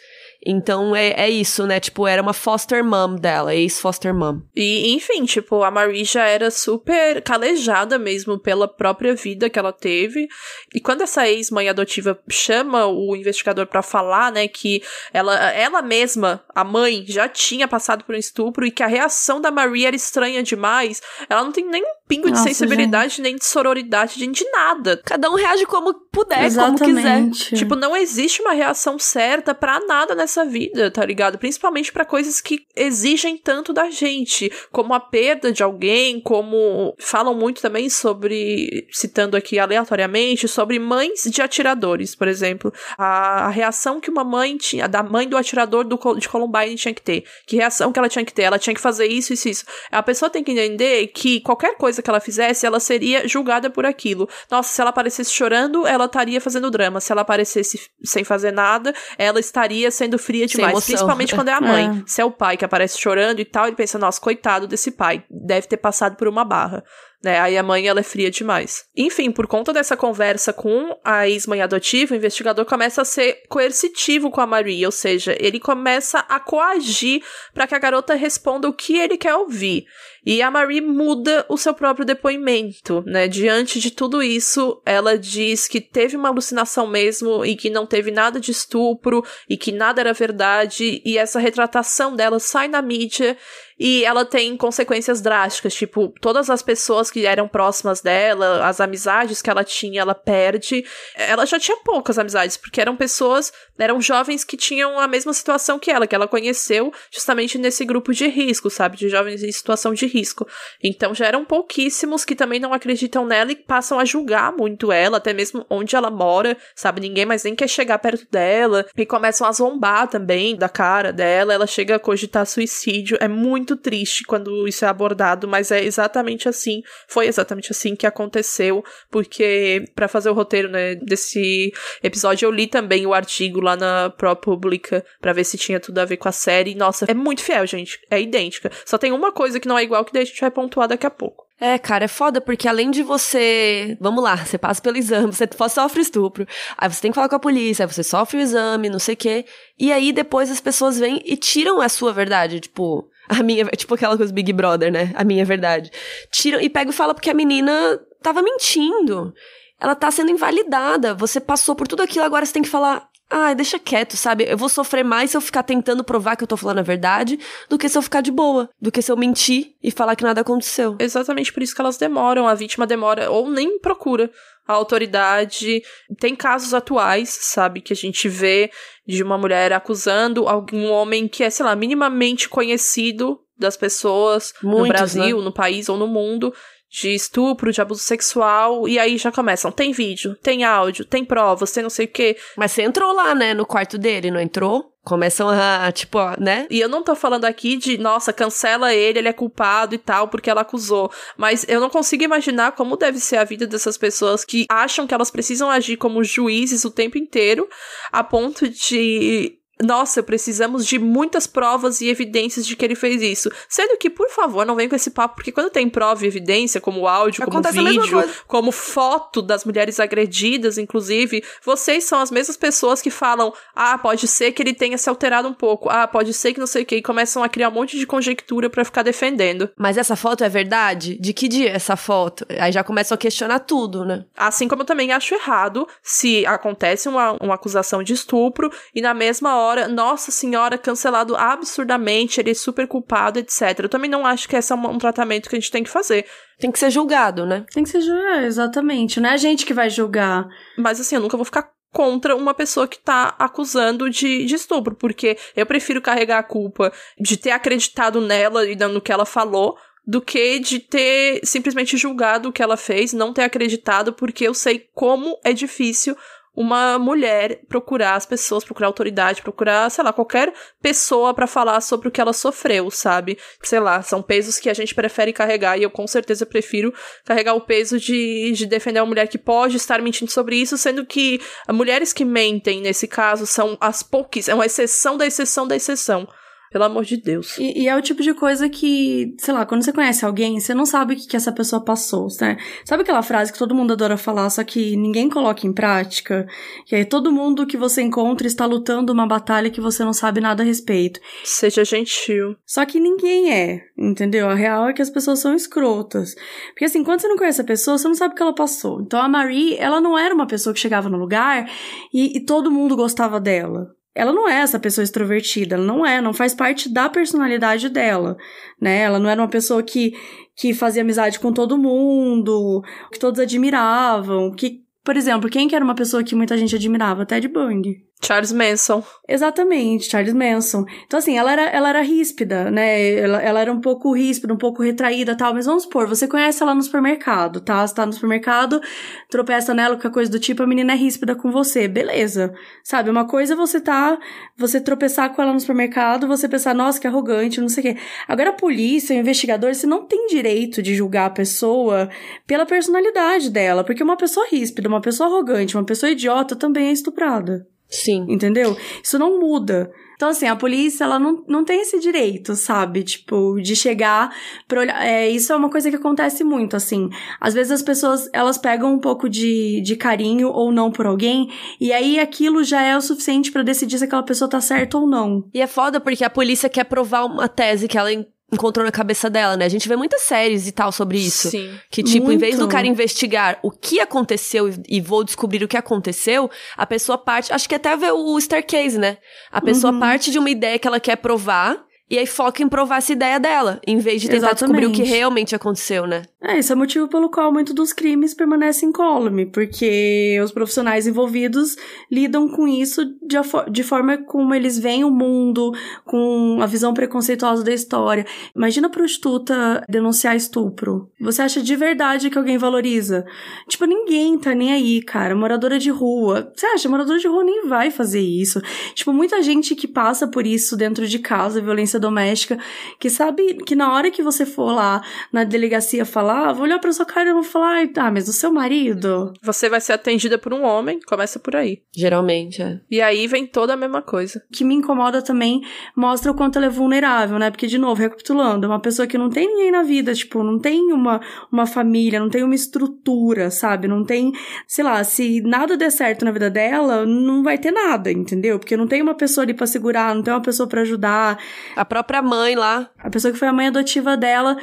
Então 0.44 0.94
é, 0.94 1.11
é 1.12 1.31
isso, 1.31 1.67
né? 1.67 1.79
Tipo, 1.79 2.06
era 2.06 2.21
uma 2.21 2.33
foster 2.33 2.85
mom 2.85 3.15
dela, 3.15 3.55
ex-foster 3.55 4.12
mom. 4.12 4.41
E, 4.55 4.93
enfim, 4.94 5.25
tipo, 5.25 5.62
a 5.62 5.71
Marie 5.71 6.05
já 6.05 6.27
era 6.27 6.50
super 6.50 7.23
calejada 7.23 7.99
mesmo 7.99 8.39
pela 8.39 8.67
própria 8.67 9.15
vida 9.15 9.49
que 9.49 9.59
ela 9.59 9.73
teve. 9.73 10.29
E 10.75 10.81
quando 10.81 11.02
essa 11.02 11.28
ex-mãe 11.28 11.69
adotiva 11.69 12.19
chama 12.28 12.87
o 12.87 13.14
investigador 13.14 13.66
para 13.66 13.83
falar, 13.83 14.33
né, 14.33 14.49
que 14.49 14.83
ela, 15.12 15.52
ela 15.52 15.83
mesma, 15.83 16.45
a 16.55 16.64
mãe, 16.64 17.05
já 17.07 17.28
tinha 17.28 17.69
passado 17.69 18.05
por 18.05 18.14
um 18.14 18.19
estupro 18.19 18.66
e 18.66 18.71
que 18.71 18.83
a 18.83 18.88
reação 18.88 19.40
da 19.40 19.50
Marie 19.50 19.87
era 19.87 19.97
estranha 19.97 20.43
demais, 20.43 21.00
ela 21.28 21.45
não 21.45 21.52
tem 21.52 21.64
nem 21.64 21.85
pingo 22.12 22.28
Nossa, 22.28 22.42
de 22.42 22.49
sensibilidade, 22.50 23.16
gente. 23.16 23.23
nem 23.23 23.37
de 23.37 23.45
sororidade, 23.45 24.21
nem 24.21 24.31
de 24.31 24.45
nada. 24.50 25.00
Cada 25.04 25.31
um 25.31 25.35
reage 25.35 25.64
como 25.64 25.95
puder, 25.95 26.45
Exatamente. 26.45 26.78
como 26.78 27.31
quiser. 27.31 27.57
Tipo, 27.57 27.75
não 27.75 27.97
existe 27.97 28.42
uma 28.42 28.52
reação 28.52 28.99
certa 28.99 29.54
para 29.54 29.81
nada 29.87 30.14
nessa 30.14 30.45
vida, 30.45 30.90
tá 30.90 31.04
ligado? 31.04 31.38
Principalmente 31.38 31.90
para 31.90 32.04
coisas 32.04 32.40
que 32.40 32.66
exigem 32.76 33.38
tanto 33.38 33.73
da 33.73 33.88
gente, 33.90 34.52
como 34.71 34.92
a 34.92 35.00
perda 35.00 35.50
de 35.50 35.62
alguém, 35.62 36.21
como 36.21 36.95
falam 36.99 37.35
muito 37.35 37.62
também 37.62 37.88
sobre, 37.88 38.87
citando 38.92 39.37
aqui 39.37 39.59
aleatoriamente, 39.59 40.47
sobre 40.47 40.78
mães 40.78 41.23
de 41.25 41.40
atiradores, 41.40 42.14
por 42.14 42.28
exemplo. 42.28 42.73
A, 42.99 43.47
a 43.47 43.49
reação 43.49 44.00
que 44.00 44.11
uma 44.11 44.25
mãe 44.25 44.57
tinha, 44.59 44.87
da 44.87 45.02
mãe 45.02 45.26
do 45.26 45.37
atirador 45.37 45.85
do, 45.85 45.97
de 46.16 46.28
Columbine 46.28 46.76
tinha 46.76 46.92
que 46.92 47.02
ter. 47.02 47.25
Que 47.47 47.57
reação 47.57 47.90
que 47.90 47.99
ela 47.99 48.09
tinha 48.09 48.25
que 48.25 48.35
ter? 48.35 48.42
Ela 48.42 48.59
tinha 48.59 48.75
que 48.75 48.81
fazer 48.81 49.07
isso, 49.07 49.33
isso, 49.33 49.49
isso. 49.49 49.64
A 49.90 50.02
pessoa 50.02 50.28
tem 50.28 50.45
que 50.45 50.52
entender 50.52 51.07
que 51.09 51.40
qualquer 51.40 51.76
coisa 51.76 52.01
que 52.02 52.11
ela 52.11 52.21
fizesse, 52.21 52.66
ela 52.66 52.80
seria 52.80 53.26
julgada 53.26 53.71
por 53.71 53.87
aquilo. 53.87 54.28
Nossa, 54.50 54.68
se 54.68 54.80
ela 54.80 54.90
aparecesse 54.90 55.30
chorando, 55.30 55.87
ela 55.87 56.06
estaria 56.06 56.40
fazendo 56.40 56.71
drama. 56.71 57.00
Se 57.00 57.12
ela 57.12 57.23
aparecesse 57.23 57.80
sem 58.04 58.25
fazer 58.25 58.52
nada, 58.52 58.94
ela 59.16 59.40
estaria 59.40 59.90
sendo 59.90 60.18
fria 60.18 60.47
demais. 60.47 60.85
Principalmente 60.85 61.35
quando 61.35 61.49
é 61.49 61.52
a 61.52 61.61
mãe. 61.61 61.87
É. 61.87 62.02
Se 62.06 62.21
é 62.21 62.25
o 62.25 62.30
pai 62.30 62.56
que 62.56 62.64
aparece 62.64 62.99
chorando 62.99 63.40
e 63.40 63.44
tal, 63.44 63.66
ele 63.66 63.76
pensa, 63.76 63.99
nossa, 63.99 64.21
coitado 64.21 64.66
desse 64.66 64.90
pai. 64.90 65.25
Deve 65.30 65.66
ter 65.66 65.76
passado 65.76 66.16
por 66.16 66.28
uma 66.28 66.44
barra. 66.44 66.85
Né? 67.23 67.41
Aí 67.41 67.57
a 67.57 67.62
mãe 67.62 67.87
ela 67.87 68.00
é 68.00 68.02
fria 68.02 68.31
demais. 68.31 68.85
Enfim, 68.97 69.31
por 69.31 69.47
conta 69.47 69.73
dessa 69.73 69.97
conversa 69.97 70.52
com 70.52 70.99
a 71.05 71.29
ex-mãe 71.29 71.62
adotiva, 71.62 72.14
o 72.14 72.17
investigador 72.17 72.64
começa 72.64 73.02
a 73.02 73.05
ser 73.05 73.43
coercitivo 73.49 74.31
com 74.31 74.41
a 74.41 74.47
Marie, 74.47 74.85
ou 74.85 74.93
seja, 74.93 75.37
ele 75.38 75.61
começa 75.61 76.19
a 76.21 76.41
coagir 76.41 77.23
para 77.55 77.67
que 77.67 77.75
a 77.75 77.79
garota 77.79 78.14
responda 78.14 78.69
o 78.69 78.73
que 78.73 78.99
ele 78.99 79.17
quer 79.17 79.35
ouvir. 79.35 79.87
E 80.25 80.41
a 80.41 80.50
Marie 80.50 80.81
muda 80.81 81.45
o 81.49 81.57
seu 81.57 81.75
próprio 81.75 82.07
depoimento, 82.07 83.02
né? 83.07 83.26
Diante 83.26 83.81
de 83.81 83.91
tudo 83.91 84.23
isso, 84.23 84.81
ela 84.87 85.19
diz 85.19 85.67
que 85.67 85.81
teve 85.81 86.17
uma 86.17 86.29
alucinação 86.29 86.87
mesmo 86.87 87.45
e 87.45 87.57
que 87.57 87.69
não 87.69 87.87
teve 87.87 88.12
nada 88.12 88.38
de 88.38 88.52
estupro 88.52 89.25
e 89.49 89.57
que 89.57 89.73
nada 89.73 90.00
era 90.00 90.12
verdade, 90.12 91.02
e 91.05 91.19
essa 91.19 91.41
retratação 91.41 92.14
dela 92.14 92.38
sai 92.38 92.69
na 92.69 92.81
mídia 92.81 93.37
e 93.85 94.05
ela 94.05 94.25
tem 94.25 94.57
consequências 94.57 95.21
drásticas, 95.21 95.75
tipo, 95.75 96.15
todas 96.21 96.49
as 96.49 96.62
pessoas 96.62 97.11
que 97.11 97.27
eram 97.27 97.49
próximas 97.49 98.01
dela, 98.01 98.65
as 98.65 98.81
amizades 98.81 99.43
que 99.43 99.51
ela 99.51 99.65
tinha, 99.65 100.03
ela 100.03 100.15
perde. 100.15 100.85
Ela 101.17 101.45
já 101.45 101.59
tinha 101.59 101.77
poucas 101.79 102.17
amizades, 102.17 102.57
porque 102.57 102.81
eram 102.81 102.97
pessoas, 102.97 103.53
eram 103.77 104.01
jovens 104.01 104.45
que 104.45 104.57
tinham 104.57 105.01
a 105.01 105.09
mesma 105.09 105.33
situação 105.33 105.81
que 105.81 105.91
ela, 105.91 106.07
que 106.07 106.15
ela 106.15 106.29
conheceu 106.29 106.93
justamente 107.11 107.59
nesse 107.59 107.85
grupo 107.85 108.15
de 108.15 108.29
risco, 108.29 108.71
sabe? 108.71 108.97
De 108.97 109.09
jovens 109.09 109.43
em 109.43 109.51
situação 109.51 109.93
de 109.93 110.07
risco. 110.07 110.47
Então 110.81 111.12
já 111.12 111.27
eram 111.27 111.45
pouquíssimos 111.45 112.25
que 112.25 112.37
também 112.37 112.61
não 112.61 112.73
acreditam 112.73 113.27
nela 113.27 113.51
e 113.51 113.57
passam 113.57 113.99
a 113.99 114.05
julgar 114.05 114.53
muito 114.53 114.93
ela, 114.93 115.17
até 115.17 115.33
mesmo 115.33 115.67
onde 115.69 115.97
ela 115.97 116.09
mora, 116.09 116.57
sabe? 116.77 117.01
Ninguém 117.01 117.27
mais 117.27 117.43
nem 117.43 117.57
quer 117.57 117.69
chegar 117.69 117.99
perto 117.99 118.31
dela. 118.31 118.87
E 118.97 119.05
começam 119.05 119.45
a 119.45 119.51
zombar 119.51 120.07
também 120.07 120.55
da 120.55 120.69
cara 120.69 121.12
dela. 121.12 121.53
Ela 121.53 121.67
chega 121.67 121.97
a 121.97 121.99
cogitar 121.99 122.47
suicídio. 122.47 123.19
É 123.21 123.27
muito 123.27 123.72
muito 123.73 123.76
triste 123.76 124.25
quando 124.25 124.69
isso 124.69 124.85
é 124.85 124.88
abordado, 124.88 125.49
mas 125.49 125.71
é 125.71 125.83
exatamente 125.83 126.49
assim, 126.49 126.83
foi 127.09 127.26
exatamente 127.26 127.73
assim 127.73 127.97
que 127.97 128.07
aconteceu, 128.07 128.85
porque 129.11 129.85
para 129.95 130.09
fazer 130.09 130.31
o 130.31 130.35
roteiro, 130.35 130.69
né, 130.69 130.95
desse 130.97 131.73
episódio 132.02 132.47
eu 132.47 132.50
li 132.50 132.67
também 132.67 133.07
o 133.07 133.14
artigo 133.14 133.61
lá 133.61 133.76
na 133.76 134.11
ProPublica 134.11 135.05
para 135.21 135.33
ver 135.33 135.45
se 135.45 135.57
tinha 135.57 135.81
tudo 135.81 135.99
a 135.99 136.05
ver 136.05 136.19
com 136.19 136.29
a 136.29 136.33
série. 136.33 136.75
Nossa, 136.75 137.07
é 137.09 137.14
muito 137.14 137.43
fiel, 137.43 137.67
gente, 137.67 137.99
é 138.11 138.21
idêntica. 138.21 138.71
Só 138.85 138.99
tem 138.99 139.12
uma 139.12 139.33
coisa 139.33 139.59
que 139.59 139.69
não 139.69 139.79
é 139.79 139.83
igual 139.83 140.05
que 140.05 140.12
daí 140.12 140.23
a 140.23 140.26
gente 140.26 140.41
vai 140.41 140.50
pontuar 140.50 140.88
daqui 140.88 141.07
a 141.07 141.11
pouco. 141.11 141.47
É, 141.61 141.79
cara, 141.79 142.07
é 142.07 142.09
foda, 142.09 142.41
porque 142.41 142.67
além 142.67 142.91
de 142.91 143.05
você. 143.05 143.97
Vamos 144.00 144.25
lá, 144.25 144.35
você 144.35 144.59
passa 144.59 144.83
pelo 144.83 144.97
exame, 144.97 145.33
você 145.33 145.49
sofre 145.71 146.02
estupro. 146.02 146.45
Aí 146.76 146.93
você 146.93 147.00
tem 147.00 147.12
que 147.12 147.14
falar 147.14 147.29
com 147.29 147.37
a 147.37 147.38
polícia, 147.38 147.85
aí 147.85 147.93
você 147.93 148.02
sofre 148.02 148.38
o 148.38 148.41
exame, 148.41 148.91
não 148.91 148.99
sei 148.99 149.14
o 149.14 149.17
quê. 149.17 149.45
E 149.79 149.93
aí 149.93 150.12
depois 150.12 150.50
as 150.50 150.61
pessoas 150.61 150.99
vêm 150.99 151.23
e 151.25 151.37
tiram 151.37 151.81
a 151.81 151.88
sua 151.88 152.12
verdade. 152.12 152.59
Tipo, 152.59 153.09
a 153.39 153.43
minha, 153.43 153.65
tipo 153.67 153.95
aquela 153.95 154.17
coisa 154.17 154.33
Big 154.33 154.53
Brother, 154.53 154.93
né? 154.93 155.12
A 155.15 155.25
minha 155.25 155.45
verdade. 155.45 155.91
Tiram 156.31 156.61
e 156.61 156.69
pega 156.69 156.91
e 156.91 156.95
fala 156.95 157.15
porque 157.15 157.31
a 157.31 157.35
menina 157.35 157.99
tava 158.23 158.43
mentindo. 158.43 159.33
Ela 159.81 159.95
tá 159.95 160.11
sendo 160.11 160.31
invalidada. 160.31 161.15
Você 161.15 161.41
passou 161.41 161.75
por 161.75 161.89
tudo 161.89 162.03
aquilo, 162.03 162.25
agora 162.25 162.47
você 162.47 162.53
tem 162.53 162.62
que 162.62 162.69
falar. 162.69 163.09
Ah, 163.29 163.55
deixa 163.55 163.79
quieto, 163.79 164.15
sabe? 164.15 164.45
Eu 164.45 164.59
vou 164.59 164.69
sofrer 164.69 165.03
mais 165.03 165.31
se 165.31 165.37
eu 165.37 165.41
ficar 165.41 165.62
tentando 165.62 166.05
provar 166.05 166.37
que 166.37 166.45
eu 166.45 166.47
tô 166.47 166.55
falando 166.55 166.81
a 166.81 166.83
verdade 166.83 167.39
do 167.67 167.79
que 167.79 167.89
se 167.89 167.97
eu 167.97 168.03
ficar 168.03 168.21
de 168.21 168.31
boa. 168.31 168.69
Do 168.79 168.93
que 168.93 169.01
se 169.01 169.11
eu 169.11 169.17
mentir 169.17 169.75
e 169.83 169.91
falar 169.91 170.15
que 170.15 170.23
nada 170.23 170.43
aconteceu. 170.43 170.97
Exatamente 170.99 171.51
por 171.51 171.62
isso 171.62 171.75
que 171.75 171.81
elas 171.81 171.97
demoram. 171.97 172.47
A 172.47 172.55
vítima 172.55 172.87
demora 172.87 173.31
ou 173.31 173.49
nem 173.49 173.79
procura 173.79 174.31
a 174.66 174.73
autoridade. 174.73 175.83
Tem 176.19 176.35
casos 176.35 176.75
atuais, 176.75 177.28
sabe, 177.28 177.81
que 177.81 177.92
a 177.92 177.97
gente 177.97 178.28
vê 178.28 178.71
de 179.07 179.23
uma 179.23 179.37
mulher 179.37 179.73
acusando 179.73 180.49
algum 180.49 180.90
homem 180.90 181.26
que 181.28 181.42
é, 181.42 181.50
sei 181.50 181.64
lá, 181.64 181.75
minimamente 181.75 182.49
conhecido 182.49 183.40
das 183.59 183.76
pessoas 183.76 184.52
Muitos, 184.62 184.83
no 184.83 184.88
Brasil, 184.88 185.38
né? 185.38 185.45
no 185.45 185.52
país 185.52 185.88
ou 185.88 185.97
no 185.97 186.07
mundo, 186.07 186.52
de 186.92 187.14
estupro, 187.14 187.72
de 187.72 187.80
abuso 187.80 188.02
sexual, 188.02 188.87
e 188.87 188.99
aí 188.99 189.16
já 189.16 189.32
começam. 189.32 189.72
Tem 189.72 189.92
vídeo, 189.92 190.37
tem 190.42 190.62
áudio, 190.62 191.06
tem 191.06 191.25
provas, 191.25 191.72
tem 191.72 191.82
não 191.82 191.88
sei 191.88 192.04
o 192.04 192.08
quê. 192.08 192.37
Mas 192.54 192.72
você 192.72 192.82
entrou 192.82 193.14
lá, 193.14 193.34
né, 193.34 193.54
no 193.54 193.64
quarto 193.64 193.96
dele, 193.96 194.30
não 194.30 194.38
entrou? 194.38 194.92
Começam 195.02 195.49
a, 195.49 195.90
tipo, 195.90 196.18
né? 196.38 196.66
E 196.70 196.78
eu 196.78 196.88
não 196.88 197.02
tô 197.02 197.16
falando 197.16 197.46
aqui 197.46 197.76
de, 197.76 197.99
nossa, 197.99 198.32
cancela 198.32 198.94
ele, 198.94 199.18
ele 199.18 199.28
é 199.28 199.32
culpado 199.32 199.94
e 199.94 199.99
tal, 199.99 200.28
porque 200.28 200.49
ela 200.49 200.61
acusou. 200.61 201.11
Mas 201.37 201.64
eu 201.66 201.80
não 201.80 201.90
consigo 201.90 202.22
imaginar 202.22 202.72
como 202.72 202.96
deve 202.96 203.18
ser 203.18 203.38
a 203.38 203.44
vida 203.44 203.66
dessas 203.66 203.96
pessoas 203.96 204.44
que 204.44 204.66
acham 204.70 205.06
que 205.06 205.14
elas 205.14 205.30
precisam 205.30 205.70
agir 205.70 205.96
como 205.96 206.22
juízes 206.22 206.84
o 206.84 206.90
tempo 206.90 207.18
inteiro, 207.18 207.68
a 208.12 208.22
ponto 208.22 208.68
de 208.68 209.58
nossa, 209.83 210.23
precisamos 210.23 210.87
de 210.87 210.99
muitas 210.99 211.47
provas 211.47 212.01
e 212.01 212.09
evidências 212.09 212.67
de 212.67 212.77
que 212.77 212.85
ele 212.85 212.95
fez 212.95 213.21
isso. 213.21 213.51
Sendo 213.69 213.97
que, 213.99 214.09
por 214.09 214.29
favor, 214.31 214.65
não 214.65 214.77
vem 214.77 214.89
com 214.89 214.97
esse 214.97 215.11
papo, 215.11 215.37
porque 215.37 215.53
quando 215.53 215.71
tem 215.71 215.89
prova 215.89 216.25
e 216.25 216.29
evidência, 216.29 216.81
como 216.81 217.07
áudio, 217.07 217.43
Acontece 217.43 217.79
como 217.79 217.89
vídeo, 217.89 218.31
como 218.47 218.73
foto 218.73 219.43
das 219.43 219.65
mulheres 219.65 219.99
agredidas, 219.99 220.79
inclusive, 220.79 221.43
vocês 221.65 222.05
são 222.05 222.21
as 222.21 222.31
mesmas 222.31 222.57
pessoas 222.57 223.03
que 223.03 223.11
falam: 223.11 223.53
ah, 223.75 223.99
pode 223.99 224.27
ser 224.29 224.53
que 224.53 224.62
ele 224.62 224.75
tenha 224.75 224.97
se 224.97 225.09
alterado 225.09 225.49
um 225.49 225.55
pouco, 225.55 225.89
ah, 225.91 226.07
pode 226.07 226.33
ser 226.33 226.53
que 226.53 226.61
não 226.61 226.67
sei 226.67 226.83
o 226.83 226.87
que, 226.87 226.97
e 226.97 227.03
começam 227.03 227.43
a 227.43 227.49
criar 227.49 227.69
um 227.69 227.73
monte 227.73 227.99
de 227.99 228.07
conjectura 228.07 228.71
para 228.71 228.85
ficar 228.85 229.03
defendendo. 229.03 229.71
Mas 229.77 229.97
essa 229.97 230.17
foto 230.17 230.45
é 230.45 230.49
verdade? 230.49 231.19
De 231.19 231.33
que 231.33 231.49
dia 231.49 231.71
essa 231.71 231.97
foto? 231.97 232.47
Aí 232.59 232.73
já 232.73 232.85
começam 232.85 233.15
a 233.15 233.19
questionar 233.19 233.61
tudo, 233.61 234.05
né? 234.05 234.25
Assim 234.37 234.69
como 234.69 234.83
eu 234.83 234.87
também 234.87 235.12
acho 235.12 235.35
errado 235.35 235.87
se 236.03 236.47
acontece 236.47 237.09
uma, 237.09 237.33
uma 237.41 237.55
acusação 237.55 238.03
de 238.03 238.12
estupro 238.12 238.71
e 238.95 239.01
na 239.01 239.15
mesma 239.15 239.57
hora 239.57 239.72
nossa 239.88 240.31
senhora, 240.31 240.79
cancelado 240.79 241.37
absurdamente, 241.37 242.41
ele 242.41 242.50
é 242.50 242.55
super 242.55 242.87
culpado, 242.87 243.38
etc. 243.38 243.81
Eu 243.83 243.88
também 243.88 244.11
não 244.11 244.26
acho 244.26 244.49
que 244.49 244.57
esse 244.57 244.73
é 244.73 244.76
um, 244.76 244.91
um 244.91 244.99
tratamento 244.99 245.49
que 245.49 245.57
a 245.57 245.59
gente 245.61 245.71
tem 245.71 245.85
que 245.85 245.91
fazer. 245.91 246.26
Tem 246.59 246.71
que 246.71 246.79
ser 246.79 246.91
julgado, 246.91 247.45
né? 247.45 247.64
Tem 247.73 247.83
que 247.83 247.91
ser 247.91 248.00
julgado, 248.00 248.45
exatamente. 248.45 249.21
Não 249.21 249.31
é 249.31 249.35
a 249.35 249.37
gente 249.37 249.67
que 249.67 249.75
vai 249.75 249.91
julgar. 249.91 250.49
Mas 250.79 251.00
assim, 251.00 251.17
eu 251.17 251.21
nunca 251.21 251.37
vou 251.37 251.45
ficar 251.45 251.71
contra 251.93 252.35
uma 252.35 252.55
pessoa 252.55 252.88
que 252.88 252.99
tá 252.99 253.35
acusando 253.38 254.09
de, 254.09 254.45
de 254.47 254.55
estupro, 254.55 254.95
porque 254.95 255.37
eu 255.55 255.67
prefiro 255.67 256.00
carregar 256.00 256.38
a 256.38 256.43
culpa 256.43 256.93
de 257.21 257.37
ter 257.37 257.50
acreditado 257.50 258.21
nela 258.21 258.64
e 258.64 258.75
no 258.75 259.00
que 259.00 259.12
ela 259.12 259.26
falou 259.26 259.76
do 260.05 260.21
que 260.21 260.59
de 260.59 260.81
ter 260.81 261.41
simplesmente 261.45 261.97
julgado 261.97 262.49
o 262.49 262.52
que 262.52 262.62
ela 262.62 262.76
fez, 262.76 263.12
não 263.12 263.33
ter 263.33 263.43
acreditado, 263.43 264.12
porque 264.12 264.49
eu 264.49 264.55
sei 264.55 264.88
como 264.95 265.38
é 265.45 265.52
difícil 265.52 266.17
uma 266.54 266.99
mulher 266.99 267.61
procurar 267.68 268.14
as 268.14 268.26
pessoas, 268.26 268.64
procurar 268.64 268.88
autoridade, 268.88 269.42
procurar, 269.42 269.90
sei 269.90 270.04
lá, 270.04 270.12
qualquer 270.12 270.52
pessoa 270.82 271.32
para 271.32 271.47
falar 271.47 271.80
sobre 271.80 272.09
o 272.09 272.11
que 272.11 272.21
ela 272.21 272.32
sofreu, 272.32 272.90
sabe? 272.90 273.38
Sei 273.62 273.80
lá, 273.80 274.02
são 274.02 274.23
pesos 274.23 274.59
que 274.59 274.68
a 274.68 274.75
gente 274.75 274.94
prefere 274.94 275.32
carregar 275.32 275.78
e 275.78 275.82
eu 275.82 275.90
com 275.90 276.06
certeza 276.06 276.44
prefiro 276.44 276.92
carregar 277.25 277.54
o 277.54 277.61
peso 277.61 277.99
de, 277.99 278.52
de 278.52 278.66
defender 278.66 279.00
uma 279.00 279.06
mulher 279.06 279.28
que 279.28 279.38
pode 279.38 279.76
estar 279.76 280.02
mentindo 280.02 280.30
sobre 280.30 280.56
isso, 280.56 280.76
sendo 280.76 281.06
que 281.06 281.40
mulheres 281.71 282.12
que 282.12 282.25
mentem 282.25 282.82
nesse 282.82 283.09
caso 283.09 283.47
são 283.47 283.76
as 283.80 284.02
poucas, 284.02 284.49
é 284.49 284.54
uma 284.54 284.66
exceção 284.66 285.16
da 285.16 285.26
exceção 285.26 285.66
da 285.66 285.76
exceção. 285.76 286.28
Pelo 286.73 286.85
amor 286.85 287.05
de 287.05 287.19
Deus. 287.19 287.59
E, 287.59 287.83
e, 287.83 287.88
é 287.88 287.95
o 287.95 288.00
tipo 288.00 288.23
de 288.23 288.33
coisa 288.33 288.67
que, 288.67 289.35
sei 289.38 289.52
lá, 289.52 289.67
quando 289.67 289.85
você 289.85 289.93
conhece 289.93 290.25
alguém, 290.25 290.59
você 290.59 290.73
não 290.73 290.87
sabe 290.87 291.12
o 291.12 291.17
que, 291.17 291.26
que 291.29 291.37
essa 291.37 291.52
pessoa 291.52 291.85
passou, 291.85 292.29
né? 292.41 292.57
Sabe 292.83 293.02
aquela 293.02 293.23
frase 293.23 293.52
que 293.52 293.59
todo 293.59 293.75
mundo 293.75 293.93
adora 293.93 294.17
falar, 294.17 294.49
só 294.49 294.64
que 294.64 294.97
ninguém 294.97 295.29
coloca 295.29 295.67
em 295.67 295.73
prática? 295.73 296.47
Que 296.87 296.97
aí 296.97 297.05
todo 297.05 297.31
mundo 297.31 297.67
que 297.67 297.76
você 297.76 298.00
encontra 298.00 298.47
está 298.47 298.64
lutando 298.64 299.12
uma 299.12 299.26
batalha 299.26 299.69
que 299.69 299.83
você 299.83 300.02
não 300.02 300.14
sabe 300.14 300.41
nada 300.41 300.62
a 300.62 300.67
respeito. 300.67 301.21
Seja 301.45 301.85
gentil. 301.85 302.57
Só 302.64 302.87
que 302.87 302.99
ninguém 302.99 303.52
é, 303.52 303.83
entendeu? 303.99 304.49
A 304.49 304.55
real 304.55 304.88
é 304.88 304.95
que 304.95 305.02
as 305.02 305.11
pessoas 305.11 305.41
são 305.41 305.55
escrotas. 305.55 306.35
Porque 306.69 306.87
assim, 306.87 307.05
quando 307.05 307.21
você 307.21 307.29
não 307.29 307.37
conhece 307.37 307.61
a 307.61 307.64
pessoa, 307.64 307.99
você 307.99 308.09
não 308.09 308.14
sabe 308.14 308.33
o 308.33 308.37
que 308.37 308.43
ela 308.43 308.55
passou. 308.55 309.02
Então 309.02 309.21
a 309.21 309.29
Marie, 309.29 309.76
ela 309.76 310.00
não 310.00 310.19
era 310.19 310.35
uma 310.35 310.47
pessoa 310.47 310.73
que 310.73 310.81
chegava 310.81 311.11
no 311.11 311.19
lugar 311.19 311.71
e, 312.14 312.38
e 312.38 312.41
todo 312.41 312.71
mundo 312.71 312.97
gostava 312.97 313.38
dela 313.38 313.91
ela 314.14 314.33
não 314.33 314.49
é 314.49 314.61
essa 314.61 314.78
pessoa 314.78 315.02
extrovertida, 315.02 315.75
ela 315.75 315.85
não 315.85 316.04
é, 316.04 316.21
não 316.21 316.33
faz 316.33 316.54
parte 316.54 316.88
da 316.92 317.09
personalidade 317.09 317.88
dela, 317.88 318.37
né? 318.81 319.00
Ela 319.00 319.19
não 319.19 319.28
era 319.28 319.40
uma 319.40 319.49
pessoa 319.49 319.83
que, 319.83 320.12
que 320.54 320.75
fazia 320.75 321.02
amizade 321.02 321.38
com 321.38 321.52
todo 321.52 321.78
mundo, 321.78 322.83
que 323.11 323.19
todos 323.19 323.40
admiravam, 323.40 324.54
que, 324.54 324.83
por 325.02 325.16
exemplo, 325.16 325.49
quem 325.49 325.66
que 325.66 325.75
era 325.75 325.85
uma 325.85 325.95
pessoa 325.95 326.23
que 326.23 326.35
muita 326.35 326.57
gente 326.59 326.76
admirava? 326.76 327.25
Ted 327.25 327.49
Bundy. 327.49 328.04
Charles 328.25 328.52
Manson. 328.52 329.02
Exatamente, 329.29 330.09
Charles 330.09 330.33
Manson. 330.33 330.85
Então, 331.07 331.19
assim, 331.19 331.37
ela 331.37 331.52
era, 331.52 331.62
ela 331.62 331.88
era 331.88 332.02
ríspida, 332.02 332.71
né? 332.71 333.14
Ela, 333.14 333.43
ela 333.43 333.61
era 333.61 333.73
um 333.73 333.81
pouco 333.81 334.12
ríspida, 334.12 334.55
um 334.55 334.59
pouco 334.59 334.83
retraída 334.83 335.37
tal. 335.37 335.52
Mas 335.55 335.67
vamos 335.67 335.83
supor, 335.83 336.07
você 336.07 336.29
conhece 336.29 336.62
ela 336.62 336.75
no 336.75 336.83
supermercado, 336.83 337.61
tá? 337.61 337.85
Você 337.85 337.95
tá 337.95 338.07
no 338.07 338.12
supermercado, 338.12 338.81
tropeça 339.29 339.75
nela, 339.75 339.97
qualquer 339.97 340.12
coisa 340.12 340.31
do 340.31 340.38
tipo, 340.38 340.62
a 340.62 340.67
menina 340.67 340.93
é 340.93 340.97
ríspida 340.97 341.35
com 341.35 341.50
você. 341.50 341.88
Beleza. 341.88 342.55
Sabe? 342.85 343.11
Uma 343.11 343.26
coisa 343.26 343.55
é 343.55 343.57
você 343.57 343.81
tá. 343.81 344.17
Você 344.57 344.81
tropeçar 344.81 345.35
com 345.35 345.43
ela 345.43 345.52
no 345.52 345.61
supermercado, 345.61 346.29
você 346.29 346.49
pensar, 346.49 346.75
nossa, 346.75 347.00
que 347.00 347.07
arrogante, 347.09 347.61
não 347.61 347.69
sei 347.69 347.93
o 347.93 347.95
quê. 347.95 348.00
Agora, 348.29 348.50
a 348.50 348.55
polícia, 348.55 349.17
o 349.17 349.19
investigador, 349.19 349.75
você 349.75 349.87
não 349.87 350.07
tem 350.07 350.29
direito 350.29 350.81
de 350.81 350.95
julgar 350.95 351.26
a 351.26 351.31
pessoa 351.31 352.09
pela 352.47 352.64
personalidade 352.64 353.50
dela. 353.50 353.83
Porque 353.83 354.02
uma 354.02 354.17
pessoa 354.17 354.47
ríspida, 354.49 354.88
uma 354.88 355.00
pessoa 355.00 355.29
arrogante, 355.29 355.76
uma 355.76 355.85
pessoa 355.85 356.12
idiota 356.12 356.55
também 356.55 356.88
é 356.88 356.93
estuprada. 356.93 357.67
Sim. 357.92 358.26
Entendeu? 358.28 358.76
Isso 359.02 359.18
não 359.18 359.38
muda. 359.38 359.92
Então, 360.22 360.30
assim, 360.30 360.46
a 360.46 360.54
polícia, 360.54 361.02
ela 361.02 361.18
não, 361.18 361.42
não 361.49 361.64
tem 361.64 361.80
esse 361.80 361.99
direito, 361.99 362.54
sabe? 362.54 363.02
Tipo, 363.02 363.61
de 363.61 363.75
chegar 363.75 364.32
pra 364.68 364.80
olhar. 364.80 365.04
É, 365.04 365.28
isso 365.28 365.52
é 365.52 365.56
uma 365.56 365.68
coisa 365.68 365.90
que 365.90 365.96
acontece 365.96 366.44
muito, 366.44 366.76
assim. 366.76 367.11
Às 367.40 367.54
vezes 367.54 367.72
as 367.72 367.82
pessoas, 367.82 368.30
elas 368.32 368.56
pegam 368.56 368.94
um 368.94 369.00
pouco 369.00 369.28
de, 369.28 369.80
de 369.80 369.96
carinho 369.96 370.49
ou 370.50 370.70
não 370.70 370.92
por 370.92 371.06
alguém, 371.06 371.50
e 371.80 371.92
aí 371.92 372.20
aquilo 372.20 372.62
já 372.62 372.80
é 372.82 372.96
o 372.96 373.00
suficiente 373.00 373.50
para 373.50 373.64
decidir 373.64 373.99
se 373.99 374.04
aquela 374.04 374.22
pessoa 374.22 374.49
tá 374.49 374.61
certa 374.61 374.96
ou 374.96 375.08
não. 375.08 375.44
E 375.52 375.61
é 375.61 375.66
foda 375.66 376.00
porque 376.00 376.22
a 376.22 376.30
polícia 376.30 376.68
quer 376.68 376.84
provar 376.84 377.25
uma 377.25 377.49
tese 377.49 377.88
que 377.88 377.99
ela 377.99 378.12
encontrou 378.52 378.85
na 378.85 378.92
cabeça 378.92 379.30
dela, 379.30 379.56
né? 379.56 379.64
A 379.64 379.68
gente 379.68 379.88
vê 379.88 379.97
muitas 379.97 380.23
séries 380.23 380.66
e 380.68 380.73
tal 380.73 380.92
sobre 380.92 381.18
isso. 381.18 381.49
Sim. 381.50 381.73
Que, 381.90 382.02
tipo, 382.02 382.26
Muito. 382.26 382.37
em 382.37 382.38
vez 382.38 382.59
do 382.59 382.68
cara 382.68 382.87
investigar 382.87 383.59
o 383.62 383.71
que 383.71 383.99
aconteceu 383.99 384.68
e- 384.68 384.82
e 384.88 385.00
vou 385.00 385.25
descobrir 385.25 385.64
o 385.64 385.68
que 385.68 385.76
aconteceu, 385.76 386.50
a 386.76 386.85
pessoa 386.87 387.16
parte. 387.16 387.52
Acho 387.52 387.68
que 387.68 387.75
até 387.75 387.97
ver 387.97 388.12
o 388.12 388.38
Staircase, 388.38 388.99
né? 388.99 389.16
A 389.50 389.61
pessoa 389.61 389.92
Uhum. 389.92 390.00
parte 390.00 390.30
de 390.30 390.38
uma 390.38 390.50
ideia 390.50 390.78
que 390.78 390.87
ela 390.87 391.00
quer 391.00 391.16
provar. 391.16 391.82
E 392.12 392.19
aí 392.19 392.26
foca 392.26 392.62
em 392.62 392.69
provar 392.69 392.99
essa 392.99 393.11
ideia 393.11 393.40
dela, 393.40 393.81
em 393.87 393.97
vez 393.97 394.21
de 394.21 394.28
tentar 394.28 394.52
descobrir 394.52 394.85
o 394.85 394.90
que 394.90 394.97
Exatamente. 394.97 395.16
realmente 395.16 395.54
aconteceu, 395.54 396.07
né? 396.07 396.25
É, 396.42 396.59
esse 396.59 396.71
é 396.71 396.75
o 396.75 396.78
motivo 396.78 397.09
pelo 397.09 397.31
qual 397.31 397.50
muito 397.50 397.73
dos 397.73 397.95
crimes 397.95 398.35
permanecem 398.35 398.90
incólume, 398.90 399.47
porque 399.47 400.38
os 400.45 400.52
profissionais 400.52 401.07
envolvidos 401.07 401.75
lidam 402.11 402.49
com 402.49 402.69
isso 402.69 403.07
de, 403.23 403.38
de 403.71 403.83
forma 403.83 404.19
como 404.19 404.54
eles 404.54 404.78
veem 404.78 405.04
o 405.04 405.11
mundo, 405.11 405.73
com 406.04 406.59
a 406.61 406.66
visão 406.66 406.92
preconceituosa 406.92 407.64
da 407.64 407.73
história. 407.73 408.26
Imagina 408.54 408.88
a 408.88 408.90
prostituta 408.90 409.83
denunciar 409.88 410.37
estupro. 410.37 411.09
Você 411.19 411.40
acha 411.40 411.62
de 411.62 411.76
verdade 411.76 412.28
que 412.28 412.37
alguém 412.37 412.59
valoriza? 412.59 413.25
Tipo, 413.66 413.87
ninguém 413.87 414.37
tá 414.38 414.54
nem 414.54 414.71
aí, 414.71 415.00
cara. 415.00 415.35
Moradora 415.35 415.78
de 415.78 415.88
rua. 415.88 416.52
Você 416.54 416.66
acha? 416.66 416.90
Moradora 416.90 417.19
de 417.19 417.26
rua 417.28 417.42
nem 417.42 417.66
vai 417.66 417.90
fazer 417.90 418.21
isso. 418.21 418.61
Tipo, 418.95 419.14
muita 419.14 419.40
gente 419.40 419.75
que 419.75 419.88
passa 419.88 420.26
por 420.26 420.47
isso 420.47 420.76
dentro 420.76 421.07
de 421.07 421.19
casa, 421.19 421.62
violência 421.62 422.01
doméstica, 422.02 422.59
que 422.99 423.09
sabe 423.09 423.54
que 423.64 423.75
na 423.75 423.94
hora 423.94 424.11
que 424.11 424.23
você 424.23 424.44
for 424.44 424.73
lá 424.73 425.00
na 425.32 425.44
delegacia 425.44 426.04
falar, 426.04 426.52
vou 426.52 426.64
olhar 426.64 426.78
pra 426.78 426.92
sua 426.92 427.06
cara 427.06 427.30
e 427.30 427.32
vou 427.32 427.42
falar, 427.42 427.76
"Ai, 427.76 427.88
tá, 427.88 428.11
mas 428.11 428.28
o 428.28 428.32
seu 428.32 428.52
marido. 428.52 429.32
Você 429.42 429.68
vai 429.68 429.80
ser 429.80 429.94
atendida 429.94 430.37
por 430.37 430.52
um 430.52 430.64
homem, 430.64 431.00
começa 431.06 431.38
por 431.38 431.56
aí. 431.56 431.80
Geralmente, 431.97 432.61
é. 432.61 432.80
E 432.90 433.00
aí 433.00 433.26
vem 433.26 433.47
toda 433.47 433.73
a 433.73 433.76
mesma 433.76 434.02
coisa. 434.02 434.42
O 434.50 434.52
que 434.52 434.64
me 434.64 434.75
incomoda 434.75 435.23
também 435.23 435.62
mostra 435.97 436.30
o 436.30 436.35
quanto 436.35 436.56
ela 436.56 436.66
é 436.66 436.68
vulnerável, 436.71 437.38
né? 437.38 437.50
Porque, 437.50 437.66
de 437.66 437.78
novo, 437.78 438.00
recapitulando, 438.00 438.66
é 438.66 438.68
uma 438.68 438.80
pessoa 438.80 439.06
que 439.06 439.16
não 439.16 439.30
tem 439.30 439.47
ninguém 439.47 439.71
na 439.71 439.82
vida, 439.82 440.12
tipo, 440.14 440.42
não 440.42 440.59
tem 440.59 440.92
uma, 440.92 441.21
uma 441.50 441.66
família, 441.66 442.18
não 442.21 442.28
tem 442.28 442.42
uma 442.42 442.54
estrutura, 442.54 443.50
sabe? 443.50 443.87
Não 443.88 444.04
tem, 444.04 444.32
sei 444.66 444.85
lá, 444.85 445.02
se 445.04 445.40
nada 445.42 445.76
der 445.76 445.90
certo 445.90 446.25
na 446.25 446.30
vida 446.30 446.50
dela, 446.50 447.06
não 447.06 447.42
vai 447.42 447.59
ter 447.59 447.71
nada, 447.71 448.11
entendeu? 448.11 448.59
Porque 448.59 448.76
não 448.76 448.87
tem 448.87 449.00
uma 449.02 449.14
pessoa 449.14 449.44
ali 449.44 449.54
pra 449.54 449.66
segurar, 449.66 450.14
não 450.14 450.23
tem 450.23 450.32
uma 450.32 450.42
pessoa 450.42 450.68
pra 450.68 450.82
ajudar. 450.82 451.38
A 451.76 451.85
própria 451.92 452.22
mãe 452.22 452.54
lá. 452.56 452.88
A 452.99 453.11
pessoa 453.11 453.30
que 453.30 453.38
foi 453.38 453.49
a 453.49 453.52
mãe 453.52 453.66
adotiva 453.66 454.16
dela 454.16 454.56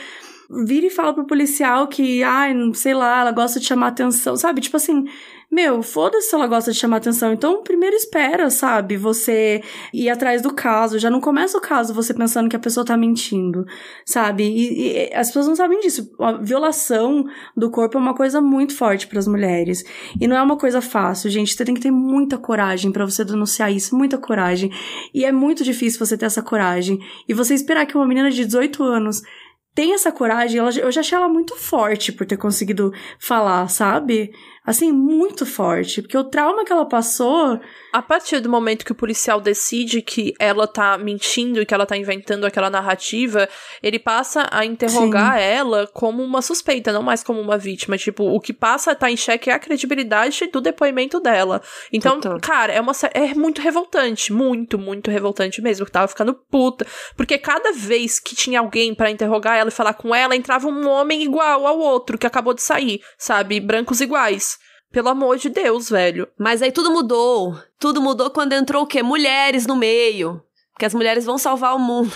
vira 0.65 0.87
e 0.87 0.89
fala 0.89 1.13
pro 1.13 1.27
policial 1.27 1.87
que, 1.87 2.23
ai, 2.23 2.53
não 2.53 2.73
sei 2.73 2.93
lá, 2.93 3.21
ela 3.21 3.31
gosta 3.31 3.59
de 3.59 3.65
chamar 3.65 3.87
atenção, 3.87 4.35
sabe? 4.35 4.61
Tipo 4.61 4.77
assim, 4.77 5.05
meu, 5.51 5.81
foda-se 5.81 6.29
se 6.29 6.35
ela 6.35 6.45
gosta 6.45 6.71
de 6.71 6.77
chamar 6.77 6.97
atenção. 6.97 7.33
Então, 7.33 7.63
primeiro 7.63 7.95
espera, 7.95 8.51
sabe? 8.51 8.95
Você 8.97 9.63
ir 9.91 10.07
atrás 10.07 10.43
do 10.43 10.53
caso. 10.53 10.99
Já 10.99 11.09
não 11.09 11.19
começa 11.19 11.57
o 11.57 11.61
caso 11.61 11.91
você 11.91 12.13
pensando 12.13 12.47
que 12.47 12.55
a 12.55 12.59
pessoa 12.59 12.85
tá 12.85 12.95
mentindo, 12.95 13.65
sabe? 14.05 14.43
E, 14.43 15.09
e 15.09 15.13
as 15.13 15.27
pessoas 15.27 15.47
não 15.47 15.55
sabem 15.55 15.79
disso. 15.79 16.11
A 16.19 16.33
violação 16.33 17.25
do 17.57 17.71
corpo 17.71 17.97
é 17.97 18.01
uma 18.01 18.13
coisa 18.13 18.39
muito 18.39 18.75
forte 18.75 19.07
para 19.07 19.17
as 19.17 19.27
mulheres. 19.27 19.83
E 20.21 20.27
não 20.27 20.35
é 20.35 20.41
uma 20.41 20.55
coisa 20.55 20.81
fácil, 20.81 21.31
gente. 21.31 21.55
Você 21.55 21.65
tem 21.65 21.73
que 21.73 21.81
ter 21.81 21.91
muita 21.91 22.37
coragem 22.37 22.91
para 22.91 23.03
você 23.03 23.25
denunciar 23.25 23.71
isso, 23.71 23.95
muita 23.95 24.19
coragem. 24.19 24.71
E 25.11 25.25
é 25.25 25.31
muito 25.31 25.63
difícil 25.63 25.99
você 25.99 26.15
ter 26.15 26.25
essa 26.25 26.43
coragem. 26.43 26.99
E 27.27 27.33
você 27.33 27.55
esperar 27.55 27.87
que 27.87 27.97
uma 27.97 28.05
menina 28.05 28.29
de 28.29 28.45
18 28.45 28.83
anos 28.83 29.23
tem 29.79 29.93
essa 29.93 30.11
coragem, 30.11 30.59
ela, 30.59 30.71
eu 30.71 30.91
já 30.91 30.99
achei 30.99 31.17
ela 31.17 31.29
muito 31.29 31.55
forte 31.55 32.11
por 32.11 32.25
ter 32.25 32.35
conseguido 32.35 32.91
falar, 33.17 33.65
sabe? 33.69 34.33
Assim, 34.69 34.91
muito 34.91 35.47
forte. 35.47 35.99
Porque 35.99 36.15
o 36.15 36.23
trauma 36.23 36.63
que 36.63 36.71
ela 36.71 36.85
passou. 36.85 37.59
A 37.91 38.03
partir 38.03 38.39
do 38.39 38.47
momento 38.47 38.85
que 38.85 38.91
o 38.91 38.95
policial 38.95 39.41
decide 39.41 39.99
que 39.99 40.35
ela 40.37 40.67
tá 40.67 40.95
mentindo 40.95 41.59
e 41.59 41.65
que 41.65 41.73
ela 41.73 41.87
tá 41.87 41.97
inventando 41.97 42.45
aquela 42.45 42.69
narrativa, 42.69 43.49
ele 43.81 43.97
passa 43.97 44.47
a 44.51 44.63
interrogar 44.63 45.39
ela 45.39 45.87
como 45.87 46.21
uma 46.21 46.39
suspeita, 46.43 46.93
não 46.93 47.01
mais 47.01 47.23
como 47.23 47.41
uma 47.41 47.57
vítima. 47.57 47.97
Tipo, 47.97 48.25
o 48.25 48.39
que 48.39 48.53
passa 48.53 48.91
a 48.91 48.95
tá 48.95 49.09
em 49.09 49.17
xeque 49.17 49.49
é 49.49 49.53
a 49.53 49.57
credibilidade 49.57 50.45
do 50.53 50.61
depoimento 50.61 51.19
dela. 51.19 51.63
Então, 51.91 52.19
Total. 52.19 52.39
cara, 52.39 52.71
é 52.71 52.79
uma 52.79 52.93
é 53.15 53.33
muito 53.33 53.63
revoltante, 53.63 54.31
muito, 54.31 54.77
muito 54.77 55.09
revoltante 55.09 55.63
mesmo, 55.63 55.83
que 55.83 55.91
tava 55.91 56.07
ficando 56.07 56.35
puta, 56.35 56.85
porque 57.17 57.39
cada 57.39 57.71
vez 57.71 58.19
que 58.19 58.35
tinha 58.35 58.59
alguém 58.59 58.93
pra 58.93 59.09
interrogar 59.09 59.57
ela 59.57 59.69
e 59.69 59.73
falar 59.73 59.95
com 59.95 60.13
ela, 60.13 60.35
entrava 60.35 60.67
um 60.67 60.87
homem 60.87 61.23
igual 61.23 61.65
ao 61.65 61.79
outro 61.79 62.19
que 62.19 62.27
acabou 62.27 62.53
de 62.53 62.61
sair, 62.61 63.01
sabe? 63.17 63.59
Brancos 63.59 63.99
iguais. 63.99 64.58
Pelo 64.91 65.09
amor 65.09 65.37
de 65.37 65.49
Deus, 65.49 65.89
velho. 65.89 66.27
Mas 66.37 66.61
aí 66.61 66.71
tudo 66.71 66.91
mudou. 66.91 67.55
Tudo 67.79 68.01
mudou 68.01 68.29
quando 68.31 68.53
entrou 68.53 68.83
o 68.83 68.87
quê? 68.87 69.03
Mulheres 69.03 69.67
no 69.67 69.75
meio. 69.75 70.41
Porque 70.79 70.85
as 70.85 70.93
mulheres 70.93 71.25
vão 71.25 71.37
salvar 71.37 71.75
o 71.75 71.79
mundo. 71.79 72.09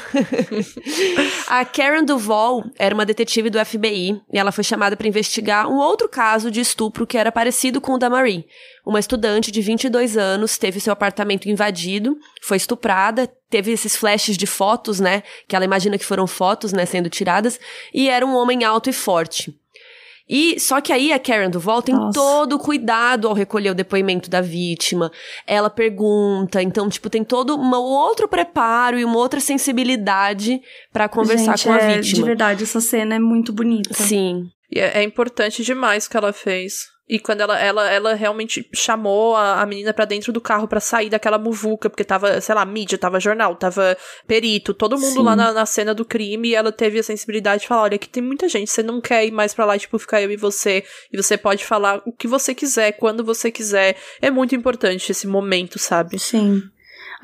a 1.50 1.66
Karen 1.66 2.06
Duval 2.06 2.64
era 2.80 2.96
uma 2.96 3.06
detetive 3.06 3.50
do 3.50 3.64
FBI 3.64 4.22
e 4.32 4.40
ela 4.40 4.54
foi 4.54 4.64
chamada 4.64 4.96
para 4.96 5.06
investigar 5.06 5.68
um 5.68 5.76
outro 5.76 6.08
caso 6.08 6.50
de 6.50 6.62
estupro 6.62 7.06
que 7.06 7.18
era 7.18 7.30
parecido 7.30 7.82
com 7.82 7.92
o 7.92 7.98
da 7.98 8.10
Marie. 8.10 8.48
Uma 8.86 9.02
estudante 9.02 9.52
de 9.52 9.62
22 9.62 10.16
anos 10.16 10.58
teve 10.58 10.80
seu 10.80 10.94
apartamento 10.94 11.50
invadido, 11.50 12.18
foi 12.42 12.56
estuprada, 12.56 13.30
teve 13.50 13.74
esses 13.74 13.98
flashes 13.98 14.38
de 14.38 14.48
fotos, 14.48 15.02
né? 15.02 15.24
Que 15.46 15.58
ela 15.58 15.66
imagina 15.66 15.98
que 15.98 16.06
foram 16.06 16.26
fotos, 16.26 16.72
né, 16.72 16.86
sendo 16.86 17.10
tiradas, 17.10 17.60
e 17.94 18.08
era 18.08 18.26
um 18.26 18.34
homem 18.34 18.64
alto 18.64 18.90
e 18.90 18.94
forte. 18.94 19.54
E 20.36 20.60
só 20.60 20.82
que 20.82 20.92
aí 20.92 21.14
a 21.14 21.20
Karen 21.20 21.52
Duval 21.52 21.84
tem 21.84 21.94
Nossa. 21.94 22.20
todo 22.20 22.54
o 22.54 22.60
cuidado 22.60 23.28
ao 23.28 23.36
recolher 23.36 23.70
o 23.70 23.76
depoimento 23.76 24.32
da 24.32 24.42
vítima. 24.42 25.12
Ela 25.46 25.70
pergunta, 25.70 26.60
então 26.60 26.90
tipo 26.90 27.08
tem 27.08 27.24
todo 27.24 27.56
um 27.56 27.72
outro 27.76 28.28
preparo 28.28 28.98
e 28.98 29.06
uma 29.06 29.18
outra 29.18 29.40
sensibilidade 29.40 30.60
pra 30.92 31.08
conversar 31.08 31.56
Gente, 31.56 31.68
com 31.68 31.72
a 31.72 31.78
é, 31.78 31.98
vítima. 31.98 32.16
De 32.16 32.24
verdade, 32.24 32.64
essa 32.64 32.82
cena 32.82 33.14
é 33.14 33.20
muito 33.20 33.54
bonita. 33.54 33.94
Sim. 33.94 34.48
E 34.72 34.80
é, 34.80 35.02
é 35.02 35.04
importante 35.04 35.64
demais 35.64 36.08
o 36.08 36.10
que 36.10 36.18
ela 36.18 36.34
fez. 36.34 36.88
E 37.08 37.20
quando 37.20 37.42
ela, 37.42 37.60
ela, 37.60 37.92
ela 37.92 38.14
realmente 38.14 38.68
chamou 38.74 39.36
a, 39.36 39.62
a 39.62 39.66
menina 39.66 39.94
pra 39.94 40.06
dentro 40.06 40.32
do 40.32 40.40
carro 40.40 40.68
pra 40.68 40.80
sair 40.80 41.10
daquela 41.10 41.38
muvuca, 41.38 41.90
porque 41.90 42.04
tava, 42.04 42.40
sei 42.40 42.56
lá, 42.56 42.66
mídia, 42.66 42.98
tava 42.98 43.20
jornal, 43.20 43.56
tava 43.56 43.98
perito, 44.26 44.74
todo 44.74 44.98
mundo 44.98 45.20
Sim. 45.20 45.24
lá 45.24 45.36
na, 45.36 45.52
na 45.52 45.66
cena 45.66 45.94
do 45.94 46.06
crime, 46.06 46.50
e 46.50 46.56
ela 46.56 46.72
teve 46.72 46.98
a 46.98 47.04
sensibilidade 47.04 47.64
de 47.64 47.68
falar: 47.68 47.84
olha, 47.84 47.96
aqui 47.96 48.08
tem 48.08 48.24
muita 48.24 48.48
gente, 48.48 48.72
você 48.72 48.82
não 48.82 49.02
quer 49.02 49.26
ir 49.26 49.32
mais 49.32 49.54
pra 49.54 49.66
lá, 49.66 49.78
tipo, 49.78 50.00
ficar 50.00 50.22
eu 50.22 50.32
e 50.32 50.38
você, 50.38 50.84
e 51.12 51.18
você 51.18 51.38
pode 51.38 51.66
falar 51.66 52.02
o 52.06 52.14
que 52.14 52.28
você 52.28 52.56
quiser, 52.56 52.94
quando 52.94 53.24
você 53.24 53.52
quiser. 53.52 53.98
É 54.22 54.32
muito 54.32 54.56
importante 54.56 55.12
esse 55.12 55.28
momento, 55.28 55.78
sabe? 55.78 56.18
Sim. 56.18 56.64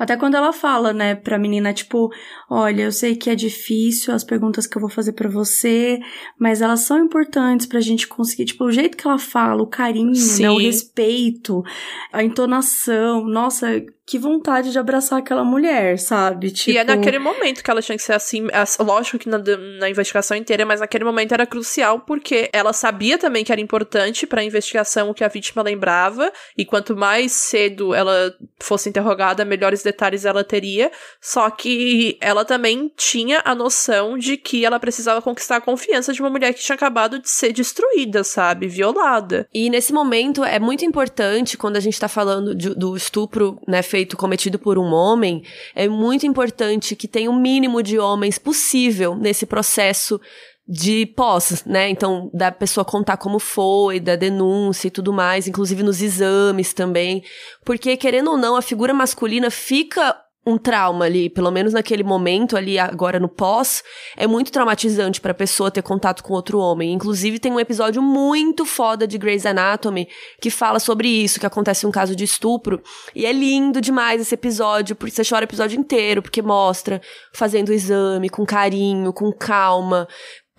Até 0.00 0.16
quando 0.16 0.34
ela 0.34 0.50
fala, 0.50 0.94
né, 0.94 1.14
pra 1.14 1.38
menina, 1.38 1.74
tipo, 1.74 2.10
olha, 2.48 2.84
eu 2.84 2.90
sei 2.90 3.14
que 3.14 3.28
é 3.28 3.34
difícil 3.34 4.14
as 4.14 4.24
perguntas 4.24 4.66
que 4.66 4.74
eu 4.74 4.80
vou 4.80 4.88
fazer 4.88 5.12
pra 5.12 5.28
você, 5.28 6.00
mas 6.38 6.62
elas 6.62 6.80
são 6.80 6.98
importantes 7.04 7.66
pra 7.66 7.80
gente 7.80 8.08
conseguir, 8.08 8.46
tipo, 8.46 8.64
o 8.64 8.72
jeito 8.72 8.96
que 8.96 9.06
ela 9.06 9.18
fala, 9.18 9.62
o 9.62 9.66
carinho, 9.66 10.12
né, 10.40 10.50
o 10.50 10.56
respeito, 10.56 11.62
a 12.10 12.24
entonação, 12.24 13.26
nossa, 13.26 13.66
que 14.10 14.18
vontade 14.18 14.72
de 14.72 14.78
abraçar 14.78 15.18
aquela 15.20 15.44
mulher, 15.44 15.98
sabe? 15.98 16.50
Tipo, 16.50 16.70
E 16.72 16.78
é 16.78 16.84
naquele 16.84 17.18
momento 17.18 17.62
que 17.62 17.70
ela 17.70 17.80
tinha 17.80 17.96
que 17.96 18.02
ser 18.02 18.12
assim. 18.14 18.48
as- 18.52 18.76
Lógico 18.78 19.18
que 19.18 19.28
na, 19.28 19.38
na 19.78 19.88
investigação 19.88 20.36
inteira, 20.36 20.66
mas 20.66 20.80
naquele 20.80 21.04
momento 21.04 21.32
era 21.32 21.46
crucial, 21.46 22.00
porque 22.00 22.50
ela 22.52 22.72
sabia 22.72 23.16
também 23.18 23.44
que 23.44 23.52
era 23.52 23.60
importante 23.60 24.26
pra 24.26 24.42
investigação 24.42 25.10
o 25.10 25.14
que 25.14 25.22
a 25.22 25.28
vítima 25.28 25.62
lembrava, 25.62 26.32
e 26.58 26.64
quanto 26.64 26.96
mais 26.96 27.32
cedo 27.32 27.94
ela 27.94 28.34
fosse 28.58 28.88
interrogada, 28.88 29.44
melhores 29.44 29.82
detalhes 29.82 30.24
ela 30.24 30.42
teria. 30.42 30.90
Só 31.20 31.48
que 31.50 32.18
ela 32.20 32.44
também 32.44 32.90
tinha 32.96 33.40
a 33.44 33.54
noção 33.54 34.18
de 34.18 34.36
que 34.36 34.64
ela 34.64 34.80
precisava 34.80 35.22
conquistar 35.22 35.56
a 35.56 35.60
confiança 35.60 36.12
de 36.12 36.20
uma 36.20 36.30
mulher 36.30 36.52
que 36.52 36.60
tinha 36.60 36.74
acabado 36.74 37.18
de 37.20 37.30
ser 37.30 37.52
destruída, 37.52 38.24
sabe? 38.24 38.66
Violada. 38.66 39.46
E 39.54 39.70
nesse 39.70 39.92
momento 39.92 40.42
é 40.44 40.58
muito 40.58 40.84
importante, 40.84 41.56
quando 41.56 41.76
a 41.76 41.80
gente 41.80 42.00
tá 42.00 42.08
falando 42.08 42.54
de- 42.54 42.74
do 42.74 42.96
estupro, 42.96 43.60
né, 43.68 43.82
feito 43.82 43.99
cometido 44.06 44.58
por 44.58 44.78
um 44.78 44.92
homem, 44.92 45.42
é 45.74 45.88
muito 45.88 46.26
importante 46.26 46.96
que 46.96 47.08
tenha 47.08 47.30
o 47.30 47.38
mínimo 47.38 47.82
de 47.82 47.98
homens 47.98 48.38
possível 48.38 49.14
nesse 49.14 49.46
processo 49.46 50.20
de 50.68 51.04
pós, 51.04 51.64
né? 51.66 51.88
Então, 51.88 52.30
da 52.32 52.52
pessoa 52.52 52.84
contar 52.84 53.16
como 53.16 53.40
foi, 53.40 53.98
da 53.98 54.14
denúncia 54.14 54.86
e 54.86 54.90
tudo 54.90 55.12
mais, 55.12 55.48
inclusive 55.48 55.82
nos 55.82 56.00
exames 56.00 56.72
também. 56.72 57.24
Porque, 57.64 57.96
querendo 57.96 58.30
ou 58.30 58.36
não, 58.36 58.54
a 58.54 58.62
figura 58.62 58.94
masculina 58.94 59.50
fica 59.50 60.16
um 60.46 60.56
trauma 60.56 61.04
ali, 61.04 61.28
pelo 61.28 61.50
menos 61.50 61.74
naquele 61.74 62.02
momento 62.02 62.56
ali, 62.56 62.78
agora 62.78 63.20
no 63.20 63.28
pós, 63.28 63.82
é 64.16 64.26
muito 64.26 64.50
traumatizante 64.50 65.20
pra 65.20 65.34
pessoa 65.34 65.70
ter 65.70 65.82
contato 65.82 66.24
com 66.24 66.32
outro 66.32 66.58
homem. 66.58 66.92
Inclusive, 66.92 67.38
tem 67.38 67.52
um 67.52 67.60
episódio 67.60 68.00
muito 68.00 68.64
foda 68.64 69.06
de 69.06 69.18
Grey's 69.18 69.44
Anatomy 69.44 70.08
que 70.40 70.50
fala 70.50 70.78
sobre 70.78 71.08
isso, 71.08 71.38
que 71.38 71.46
acontece 71.46 71.86
um 71.86 71.90
caso 71.90 72.16
de 72.16 72.24
estupro. 72.24 72.82
E 73.14 73.26
é 73.26 73.32
lindo 73.32 73.80
demais 73.80 74.20
esse 74.20 74.34
episódio, 74.34 74.96
porque 74.96 75.14
você 75.14 75.22
chora 75.28 75.44
o 75.44 75.48
episódio 75.48 75.78
inteiro, 75.78 76.22
porque 76.22 76.40
mostra 76.40 77.02
fazendo 77.34 77.68
o 77.68 77.74
exame 77.74 78.30
com 78.30 78.46
carinho, 78.46 79.12
com 79.12 79.30
calma, 79.32 80.08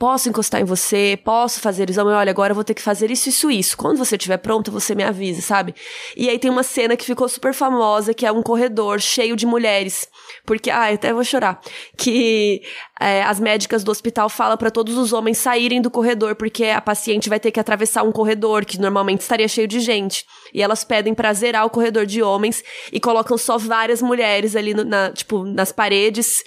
posso 0.01 0.27
encostar 0.27 0.59
em 0.59 0.63
você, 0.63 1.15
posso 1.23 1.59
fazer 1.59 1.87
exame, 1.87 2.09
olha, 2.09 2.31
agora 2.31 2.49
eu 2.49 2.55
vou 2.55 2.63
ter 2.63 2.73
que 2.73 2.81
fazer 2.81 3.11
isso, 3.11 3.29
isso, 3.29 3.51
isso. 3.51 3.77
Quando 3.77 3.99
você 3.99 4.15
estiver 4.15 4.37
pronta, 4.37 4.71
você 4.71 4.95
me 4.95 5.03
avisa, 5.03 5.43
sabe? 5.43 5.75
E 6.17 6.27
aí 6.27 6.39
tem 6.39 6.49
uma 6.49 6.63
cena 6.63 6.97
que 6.97 7.05
ficou 7.05 7.29
super 7.29 7.53
famosa, 7.53 8.11
que 8.11 8.25
é 8.25 8.31
um 8.31 8.41
corredor 8.41 8.99
cheio 8.99 9.35
de 9.35 9.45
mulheres. 9.45 10.09
Porque, 10.43 10.71
ah, 10.71 10.87
até 10.87 11.13
vou 11.13 11.23
chorar. 11.23 11.61
Que 11.95 12.63
é, 13.01 13.23
as 13.23 13.39
médicas 13.39 13.83
do 13.83 13.91
hospital 13.91 14.29
falam 14.29 14.57
para 14.57 14.69
todos 14.69 14.97
os 14.97 15.11
homens 15.11 15.37
saírem 15.37 15.81
do 15.81 15.89
corredor, 15.89 16.35
porque 16.35 16.65
a 16.65 16.79
paciente 16.79 17.29
vai 17.29 17.39
ter 17.39 17.51
que 17.51 17.59
atravessar 17.59 18.03
um 18.03 18.11
corredor 18.11 18.65
que 18.65 18.79
normalmente 18.79 19.21
estaria 19.21 19.47
cheio 19.47 19.67
de 19.67 19.79
gente. 19.79 20.25
E 20.53 20.61
elas 20.61 20.83
pedem 20.83 21.13
pra 21.13 21.33
zerar 21.33 21.65
o 21.65 21.69
corredor 21.69 22.05
de 22.05 22.21
homens 22.21 22.63
e 22.91 22.99
colocam 22.99 23.37
só 23.37 23.57
várias 23.57 24.01
mulheres 24.01 24.55
ali, 24.55 24.73
no, 24.73 24.83
na, 24.83 25.11
tipo, 25.11 25.43
nas 25.43 25.71
paredes 25.71 26.43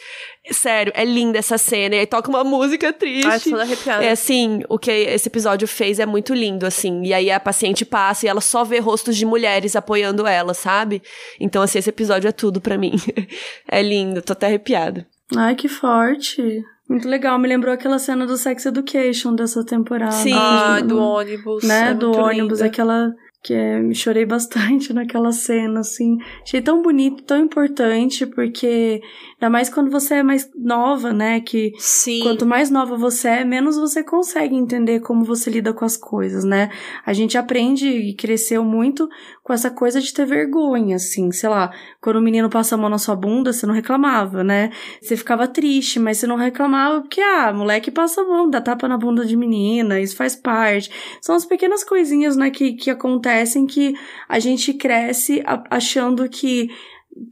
Sério, 0.53 0.93
é 0.95 1.07
linda 1.07 1.39
essa 1.39 1.57
cena. 1.57 1.97
E 1.97 2.01
aí 2.01 2.07
toca 2.07 2.29
uma 2.29 2.45
música 2.45 2.93
triste. 2.93 3.27
Ai, 3.27 3.41
tô 3.41 3.57
arrepiada. 3.57 4.05
É 4.05 4.11
assim, 4.11 4.61
o 4.69 4.79
que 4.79 4.91
esse 4.91 5.29
episódio 5.29 5.67
fez 5.67 5.99
é 5.99 6.05
muito 6.05 6.35
lindo, 6.35 6.67
assim. 6.67 7.03
E 7.03 7.15
aí 7.15 7.31
a 7.31 7.41
paciente 7.41 7.85
passa 7.85 8.27
e 8.27 8.29
ela 8.29 8.43
só 8.43 8.63
vê 8.63 8.79
rostos 8.79 9.17
de 9.17 9.25
mulheres 9.25 9.75
apoiando 9.75 10.27
ela, 10.27 10.53
sabe? 10.53 11.03
Então, 11.41 11.63
assim, 11.63 11.79
esse 11.79 11.89
episódio 11.89 12.29
é 12.29 12.33
tudo 12.33 12.61
para 12.61 12.77
mim. 12.77 12.93
é 13.67 13.83
lindo, 13.83 14.21
tô 14.21 14.35
até 14.35 14.47
arrepiada. 14.47 15.07
Ai, 15.37 15.55
que 15.55 15.69
forte. 15.69 16.63
Muito 16.89 17.09
legal, 17.09 17.39
me 17.39 17.49
lembrou 17.49 17.73
aquela 17.73 17.99
cena 17.99 18.27
do 18.27 18.37
Sex 18.37 18.67
Education 18.67 19.35
dessa 19.35 19.65
temporada. 19.65 20.13
Sim, 20.13 20.35
ah, 20.35 20.81
do 20.81 20.99
ônibus. 20.99 21.65
Né, 21.65 21.91
é 21.91 21.95
do 21.95 22.13
ônibus, 22.13 22.59
linda. 22.59 22.67
aquela 22.67 23.11
que 23.43 23.53
é, 23.53 23.79
me 23.79 23.95
chorei 23.95 24.25
bastante 24.27 24.93
naquela 24.93 25.33
cena, 25.33 25.81
assim. 25.81 26.19
Achei 26.43 26.61
tão 26.61 26.83
bonito, 26.83 27.23
tão 27.25 27.39
importante, 27.39 28.27
porque 28.27 29.01
ainda 29.45 29.51
mais 29.51 29.69
quando 29.69 29.91
você 29.91 30.15
é 30.15 30.23
mais 30.23 30.51
nova, 30.55 31.13
né? 31.13 31.41
Que 31.41 31.73
Sim. 31.79 32.21
quanto 32.23 32.47
mais 32.47 32.71
nova 32.71 32.97
você 32.97 33.29
é, 33.29 33.45
menos 33.45 33.77
você 33.77 34.03
consegue 34.03 34.55
entender 34.55 35.01
como 35.01 35.25
você 35.25 35.51
lida 35.51 35.73
com 35.73 35.85
as 35.85 35.97
coisas, 35.97 36.45
né? 36.45 36.71
A 37.05 37.13
gente 37.13 37.37
aprende 37.37 37.87
e 37.87 38.15
cresceu 38.15 38.65
muito 38.65 39.09
com 39.43 39.53
essa 39.53 39.71
coisa 39.71 40.01
de 40.01 40.13
ter 40.13 40.25
vergonha, 40.25 40.97
assim, 40.97 41.31
sei 41.31 41.51
lá, 41.51 41.71
quando 42.01 42.17
o 42.17 42.23
menino 42.23 42.49
passa 42.49 42.75
a 42.75 42.79
mão 42.79 42.89
na 42.89 42.97
sua 42.97 43.15
bunda, 43.15 43.53
você 43.53 43.67
não 43.67 43.75
reclamava, 43.75 44.43
né? 44.43 44.71
Você 45.03 45.17
ficava 45.17 45.47
triste, 45.47 46.01
mas 46.01 46.17
você 46.17 46.27
não 46.27 46.37
reclamava 46.37 47.03
porque, 47.03 47.21
ah, 47.21 47.53
moleque 47.53 47.91
passa 47.91 48.23
a 48.23 48.25
mão, 48.25 48.49
dá 48.49 48.63
tapa 48.63 48.89
na 48.89 48.97
bunda 48.97 49.27
de 49.27 49.37
menina, 49.37 50.01
isso 50.01 50.17
faz 50.17 50.35
parte. 50.35 50.91
São 51.21 51.35
as 51.35 51.45
pequenas 51.45 51.85
coisinhas, 51.85 52.37
né, 52.37 52.51
que, 52.51 52.73
que 52.73 52.91
acontecem 52.91 53.67
que 53.67 53.95
a 54.27 54.39
gente 54.39 54.73
cresce 54.73 55.43
achando 55.71 56.27
que, 56.27 56.71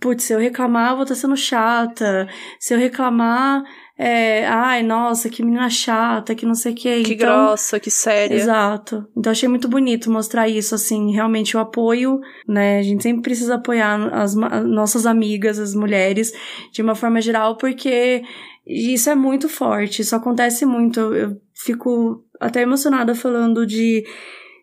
putz, 0.00 0.24
se 0.24 0.32
eu 0.32 0.38
reclamar, 0.38 0.90
eu 0.90 0.96
vou 0.96 1.02
estar 1.04 1.14
sendo 1.14 1.36
chata. 1.36 2.28
Se 2.58 2.74
eu 2.74 2.78
reclamar, 2.78 3.62
é, 3.98 4.46
ai, 4.46 4.82
nossa, 4.82 5.28
que 5.28 5.42
menina 5.44 5.68
chata, 5.68 6.34
que 6.34 6.46
não 6.46 6.54
sei 6.54 6.72
o 6.72 6.74
que. 6.74 7.02
Que 7.02 7.14
então, 7.14 7.46
grossa, 7.46 7.78
que 7.78 7.90
séria. 7.90 8.34
Exato. 8.34 9.06
Então 9.16 9.30
achei 9.30 9.48
muito 9.48 9.68
bonito 9.68 10.10
mostrar 10.10 10.48
isso, 10.48 10.74
assim, 10.74 11.12
realmente 11.12 11.56
o 11.56 11.60
apoio, 11.60 12.20
né? 12.46 12.78
A 12.78 12.82
gente 12.82 13.02
sempre 13.02 13.22
precisa 13.22 13.56
apoiar 13.56 14.08
as, 14.12 14.36
as 14.36 14.64
nossas 14.64 15.06
amigas, 15.06 15.58
as 15.58 15.74
mulheres, 15.74 16.32
de 16.72 16.82
uma 16.82 16.94
forma 16.94 17.20
geral, 17.20 17.56
porque 17.56 18.22
isso 18.66 19.10
é 19.10 19.14
muito 19.14 19.48
forte, 19.48 20.02
isso 20.02 20.16
acontece 20.16 20.64
muito. 20.64 21.00
Eu, 21.00 21.14
eu 21.14 21.40
fico 21.54 22.24
até 22.40 22.62
emocionada 22.62 23.14
falando 23.14 23.66
de 23.66 24.04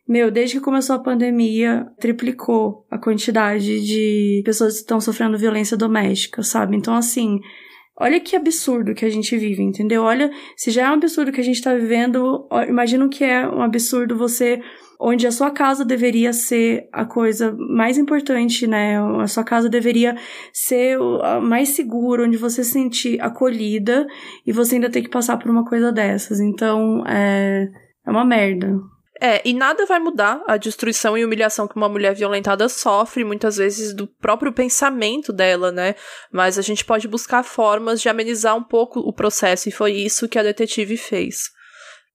meu, 0.10 0.32
desde 0.32 0.58
que 0.58 0.66
começou 0.66 0.96
a 0.96 1.04
pandemia, 1.04 1.86
triplicou 2.00 2.84
a 2.90 2.98
quantidade 2.98 3.86
de 3.86 4.42
pessoas 4.44 4.74
que 4.74 4.80
estão 4.80 5.00
sofrendo 5.00 5.38
violência 5.38 5.78
doméstica, 5.78 6.42
sabe? 6.42 6.76
Então, 6.76 6.96
assim, 6.96 7.40
olha 7.96 8.20
que 8.20 8.36
absurdo 8.36 8.96
que 8.96 9.06
a 9.06 9.10
gente 9.10 9.38
vive, 9.38 9.62
entendeu? 9.62 10.02
Olha, 10.02 10.32
se 10.58 10.72
já 10.72 10.88
é 10.88 10.90
um 10.90 10.96
absurdo 10.96 11.32
que 11.32 11.40
a 11.40 11.44
gente 11.44 11.62
tá 11.62 11.76
vivendo, 11.76 12.48
imagina 12.68 13.06
o 13.06 13.10
que 13.10 13.24
é 13.24 13.48
um 13.48 13.62
absurdo 13.62 14.18
você 14.18 14.60
onde 15.00 15.28
a 15.28 15.32
sua 15.32 15.52
casa 15.52 15.86
deveria 15.86 16.34
ser 16.34 16.90
a 16.92 17.06
coisa 17.06 17.56
mais 17.56 17.96
importante, 17.96 18.66
né? 18.66 19.00
A 19.22 19.28
sua 19.28 19.44
casa 19.44 19.70
deveria 19.70 20.18
ser 20.52 20.98
a 21.22 21.40
mais 21.40 21.70
segura, 21.70 22.24
onde 22.24 22.36
você 22.36 22.64
se 22.64 22.72
sentir 22.72 23.22
acolhida 23.22 24.08
e 24.44 24.52
você 24.52 24.76
ainda 24.76 24.90
ter 24.90 25.04
que 25.04 25.10
passar 25.10 25.38
por 25.38 25.52
uma 25.52 25.64
coisa 25.64 25.92
dessas. 25.92 26.40
Então, 26.40 27.06
é, 27.06 27.70
é 28.08 28.10
uma 28.10 28.26
merda. 28.26 28.76
É, 29.22 29.42
e 29.44 29.54
nada 29.54 29.86
vai 29.86 30.00
mudar 30.00 30.42
a 30.48 30.56
destruição 30.56 31.18
e 31.18 31.26
humilhação 31.26 31.68
que 31.68 31.76
uma 31.76 31.90
mulher 31.90 32.16
violentada 32.16 32.70
sofre, 32.70 33.26
muitas 33.26 33.58
vezes 33.58 33.94
do 33.94 34.08
próprio 34.08 34.54
pensamento 34.54 35.34
dela, 35.34 35.72
né? 35.72 35.96
Mas 36.32 36.58
a 36.58 36.62
gente 36.62 36.86
pode 36.86 37.08
buscar 37.08 37.44
formas 37.44 38.02
de 38.02 38.08
amenizar 38.08 38.56
um 38.56 38.64
pouco 38.64 39.00
o 39.02 39.12
processo, 39.12 39.68
e 39.68 39.74
foi 39.74 39.92
isso 39.92 40.30
que 40.30 40.40
a 40.40 40.44
detetive 40.44 40.96
fez. 40.96 41.52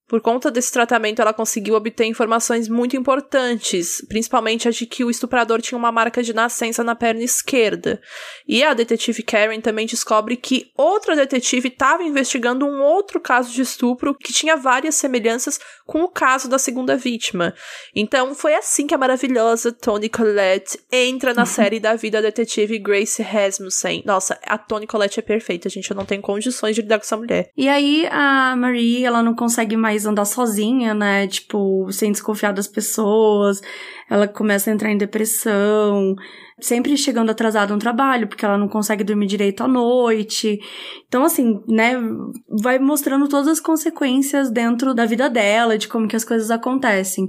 Por 0.07 0.21
conta 0.21 0.51
desse 0.51 0.71
tratamento, 0.71 1.23
ela 1.23 1.33
conseguiu 1.33 1.75
obter 1.75 2.05
informações 2.05 2.69
muito 2.69 2.95
importantes, 2.95 4.05
principalmente 4.07 4.69
a 4.69 4.71
de 4.71 4.85
que 4.85 5.03
o 5.03 5.11
estuprador 5.11 5.63
tinha 5.63 5.79
uma 5.79 5.91
marca 5.91 6.23
de 6.23 6.35
nascença 6.35 6.85
na 6.85 6.95
perna 6.95 7.23
esquerda. 7.23 8.01
E 8.47 8.63
a 8.63 8.75
detetive 8.75 9.23
Karen 9.23 9.61
também 9.61 9.87
descobre 9.87 10.37
que 10.37 10.71
outra 10.77 11.17
detetive 11.17 11.69
estava 11.69 12.03
investigando 12.03 12.67
um 12.67 12.83
outro 12.83 13.19
caso 13.19 13.51
de 13.51 13.63
estupro 13.63 14.15
que 14.15 14.33
tinha 14.33 14.57
várias 14.57 14.95
semelhanças 14.95 15.59
com 15.87 16.03
o 16.03 16.09
caso 16.09 16.49
da 16.49 16.59
segunda 16.59 16.97
vítima. 16.97 17.55
Então, 17.95 18.35
foi 18.35 18.55
assim 18.55 18.87
que 18.87 18.95
a 18.95 18.99
maravilhosa 18.99 19.73
Toni 19.73 20.11
Collette 20.11 20.79
entra 20.93 21.33
na 21.33 21.45
série 21.47 21.81
da 21.81 21.95
vida 21.95 22.21
detetive 22.21 22.79
Grace 22.79 23.23
Rasmussen. 23.23 24.03
Nossa, 24.05 24.39
a 24.47 24.59
Toni 24.59 24.87
Collette 24.87 25.19
é 25.19 25.23
perfeita, 25.23 25.69
gente. 25.69 25.91
Eu 25.91 25.97
não 25.97 26.05
tenho 26.05 26.21
condições 26.21 26.75
de 26.75 26.83
lidar 26.83 26.99
com 26.99 27.05
essa 27.05 27.17
mulher. 27.17 27.51
E 27.57 27.69
aí, 27.69 28.07
a 28.11 28.55
Marie, 28.57 29.05
ela 29.05 29.23
não 29.23 29.35
consegue 29.35 29.77
mais 29.77 29.94
andar 30.07 30.25
sozinha, 30.25 30.93
né? 30.95 31.27
Tipo, 31.27 31.91
sem 31.91 32.13
desconfiar 32.13 32.53
das 32.53 32.67
pessoas. 32.69 33.61
Ela 34.11 34.27
começa 34.29 34.71
a 34.71 34.75
entrar 34.75 34.91
em 34.91 34.99
depressão, 34.99 36.15
sempre 36.61 36.97
chegando 36.97 37.31
atrasada 37.31 37.73
no 37.73 37.79
trabalho, 37.79 38.29
porque 38.29 38.45
ela 38.45 38.59
não 38.59 38.69
consegue 38.69 39.05
dormir 39.05 39.27
direito 39.27 39.63
à 39.63 39.69
noite. 39.69 40.61
Então, 41.07 41.25
assim, 41.25 41.61
né, 41.69 41.95
vai 42.63 42.79
mostrando 42.79 43.29
todas 43.29 43.49
as 43.49 43.61
consequências 43.61 44.51
dentro 44.51 44.95
da 44.95 45.07
vida 45.07 45.31
dela, 45.31 45.79
de 45.79 45.89
como 45.89 46.09
que 46.09 46.17
as 46.17 46.25
coisas 46.25 46.51
acontecem. 46.51 47.29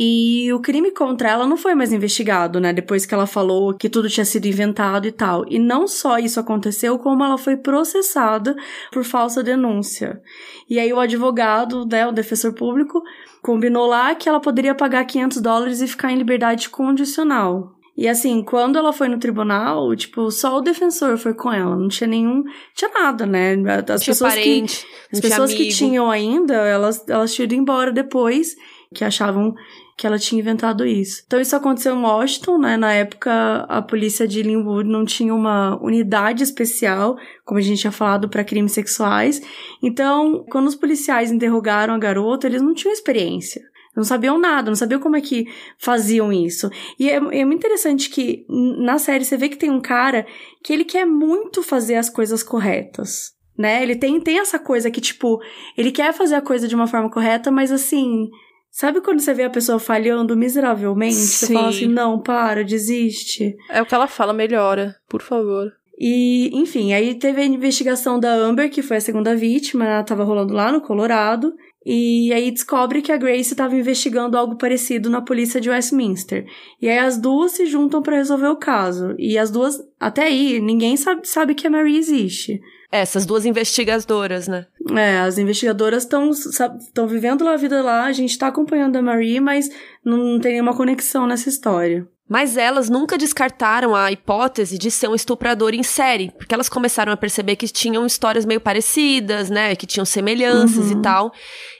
E 0.00 0.52
o 0.52 0.60
crime 0.60 0.92
contra 0.92 1.28
ela 1.28 1.44
não 1.44 1.56
foi 1.56 1.74
mais 1.74 1.92
investigado, 1.92 2.60
né? 2.60 2.72
Depois 2.72 3.04
que 3.04 3.12
ela 3.12 3.26
falou 3.26 3.74
que 3.74 3.88
tudo 3.88 4.08
tinha 4.08 4.24
sido 4.24 4.46
inventado 4.46 5.08
e 5.08 5.10
tal. 5.10 5.44
E 5.48 5.58
não 5.58 5.88
só 5.88 6.20
isso 6.20 6.38
aconteceu, 6.38 6.96
como 7.00 7.24
ela 7.24 7.36
foi 7.36 7.56
processada 7.56 8.54
por 8.92 9.02
falsa 9.02 9.42
denúncia. 9.42 10.22
E 10.70 10.78
aí 10.78 10.92
o 10.92 11.00
advogado, 11.00 11.84
né, 11.84 12.06
o 12.06 12.12
defensor 12.12 12.52
público, 12.52 13.02
combinou 13.42 13.88
lá 13.88 14.14
que 14.14 14.28
ela 14.28 14.38
poderia 14.38 14.72
pagar 14.72 15.04
500 15.04 15.40
dólares 15.40 15.80
e 15.80 15.88
ficar 15.88 16.12
em 16.12 16.16
liberdade 16.16 16.68
condicional. 16.68 17.74
E 17.96 18.06
assim, 18.06 18.44
quando 18.44 18.78
ela 18.78 18.92
foi 18.92 19.08
no 19.08 19.18
tribunal, 19.18 19.96
tipo, 19.96 20.30
só 20.30 20.58
o 20.58 20.60
defensor 20.60 21.18
foi 21.18 21.34
com 21.34 21.52
ela, 21.52 21.74
não 21.74 21.88
tinha 21.88 22.06
nenhum, 22.06 22.44
tinha 22.72 22.92
nada, 22.92 23.26
né? 23.26 23.54
As 23.54 24.00
tinha 24.00 24.14
pessoas 24.14 24.34
parente, 24.34 24.86
que 25.10 25.16
as 25.16 25.20
pessoas 25.20 25.52
que 25.52 25.68
tinham 25.70 26.08
ainda, 26.08 26.54
elas 26.54 27.04
elas 27.08 27.34
tinham 27.34 27.46
ido 27.46 27.56
embora 27.56 27.90
depois, 27.90 28.54
que 28.94 29.04
achavam 29.04 29.54
que 29.96 30.06
ela 30.06 30.18
tinha 30.18 30.40
inventado 30.40 30.86
isso. 30.86 31.22
Então 31.26 31.40
isso 31.40 31.56
aconteceu 31.56 31.94
em 31.94 32.02
Washington, 32.02 32.58
né? 32.58 32.76
Na 32.76 32.92
época 32.92 33.66
a 33.68 33.82
polícia 33.82 34.28
de 34.28 34.42
Linwood 34.42 34.88
não 34.88 35.04
tinha 35.04 35.34
uma 35.34 35.76
unidade 35.82 36.42
especial, 36.42 37.16
como 37.44 37.58
a 37.58 37.62
gente 37.62 37.80
tinha 37.80 37.90
falado, 37.90 38.28
para 38.28 38.44
crimes 38.44 38.72
sexuais. 38.72 39.42
Então, 39.82 40.44
quando 40.50 40.68
os 40.68 40.76
policiais 40.76 41.32
interrogaram 41.32 41.94
a 41.94 41.98
garota, 41.98 42.46
eles 42.46 42.62
não 42.62 42.74
tinham 42.74 42.92
experiência. 42.92 43.62
Não 43.96 44.04
sabiam 44.04 44.38
nada, 44.38 44.70
não 44.70 44.76
sabiam 44.76 45.00
como 45.00 45.16
é 45.16 45.20
que 45.20 45.48
faziam 45.76 46.32
isso. 46.32 46.70
E 47.00 47.10
é, 47.10 47.16
é 47.16 47.44
muito 47.44 47.58
interessante 47.58 48.08
que 48.08 48.46
na 48.48 48.98
série 48.98 49.24
você 49.24 49.36
vê 49.36 49.48
que 49.48 49.56
tem 49.56 49.70
um 49.70 49.80
cara 49.80 50.24
que 50.62 50.72
ele 50.72 50.84
quer 50.84 51.04
muito 51.04 51.60
fazer 51.62 51.96
as 51.96 52.08
coisas 52.08 52.44
corretas 52.44 53.36
né? 53.58 53.82
Ele 53.82 53.96
tem, 53.96 54.20
tem 54.20 54.38
essa 54.38 54.56
coisa 54.56 54.88
que, 54.88 55.00
tipo, 55.00 55.40
ele 55.76 55.90
quer 55.90 56.14
fazer 56.14 56.36
a 56.36 56.40
coisa 56.40 56.68
de 56.68 56.76
uma 56.76 56.86
forma 56.86 57.10
correta, 57.10 57.50
mas 57.50 57.72
assim, 57.72 58.30
Sabe 58.70 59.00
quando 59.00 59.20
você 59.20 59.34
vê 59.34 59.44
a 59.44 59.50
pessoa 59.50 59.78
falhando 59.78 60.36
miseravelmente? 60.36 61.14
Sim. 61.14 61.46
Você 61.46 61.52
fala 61.52 61.68
assim, 61.68 61.88
não, 61.88 62.20
para, 62.20 62.64
desiste. 62.64 63.56
É 63.70 63.82
o 63.82 63.86
que 63.86 63.94
ela 63.94 64.06
fala, 64.06 64.32
melhora, 64.32 64.94
por 65.08 65.22
favor. 65.22 65.72
E, 66.00 66.50
enfim, 66.52 66.92
aí 66.92 67.16
teve 67.16 67.42
a 67.42 67.44
investigação 67.44 68.20
da 68.20 68.32
Amber, 68.32 68.70
que 68.70 68.82
foi 68.82 68.98
a 68.98 69.00
segunda 69.00 69.34
vítima, 69.34 69.84
ela 69.84 70.04
tava 70.04 70.22
rolando 70.22 70.54
lá 70.54 70.70
no 70.70 70.80
Colorado. 70.80 71.52
E 71.84 72.32
aí 72.32 72.50
descobre 72.50 73.02
que 73.02 73.10
a 73.10 73.16
Grace 73.16 73.52
estava 73.52 73.74
investigando 73.74 74.36
algo 74.36 74.56
parecido 74.56 75.08
na 75.08 75.22
polícia 75.22 75.60
de 75.60 75.70
Westminster. 75.70 76.46
E 76.80 76.88
aí 76.88 76.98
as 76.98 77.16
duas 77.16 77.52
se 77.52 77.66
juntam 77.66 78.02
para 78.02 78.16
resolver 78.16 78.48
o 78.48 78.56
caso. 78.56 79.14
E 79.18 79.36
as 79.38 79.50
duas, 79.50 79.80
até 79.98 80.24
aí, 80.24 80.60
ninguém 80.60 80.96
sabe, 80.96 81.26
sabe 81.26 81.54
que 81.54 81.66
a 81.66 81.70
Mary 81.70 81.96
existe. 81.96 82.60
Essas 82.90 83.26
duas 83.26 83.44
investigadoras, 83.44 84.48
né? 84.48 84.66
É, 84.96 85.18
as 85.18 85.36
investigadoras 85.36 86.04
estão 86.04 87.06
vivendo 87.06 87.46
a 87.46 87.56
vida 87.56 87.82
lá, 87.82 88.04
a 88.04 88.12
gente 88.12 88.38
tá 88.38 88.46
acompanhando 88.46 88.96
a 88.96 89.02
Marie, 89.02 89.40
mas 89.40 89.68
não 90.02 90.40
tem 90.40 90.52
nenhuma 90.52 90.74
conexão 90.74 91.26
nessa 91.26 91.48
história. 91.48 92.08
Mas 92.28 92.56
elas 92.56 92.90
nunca 92.90 93.16
descartaram 93.16 93.94
a 93.94 94.12
hipótese 94.12 94.76
de 94.76 94.90
ser 94.90 95.08
um 95.08 95.14
estuprador 95.14 95.74
em 95.74 95.82
série, 95.82 96.30
porque 96.36 96.54
elas 96.54 96.68
começaram 96.68 97.12
a 97.12 97.16
perceber 97.16 97.56
que 97.56 97.66
tinham 97.66 98.04
histórias 98.04 98.44
meio 98.44 98.60
parecidas, 98.60 99.48
né, 99.48 99.74
que 99.74 99.86
tinham 99.86 100.04
semelhanças 100.04 100.90
uhum. 100.90 100.98
e 100.98 101.02
tal. 101.02 101.32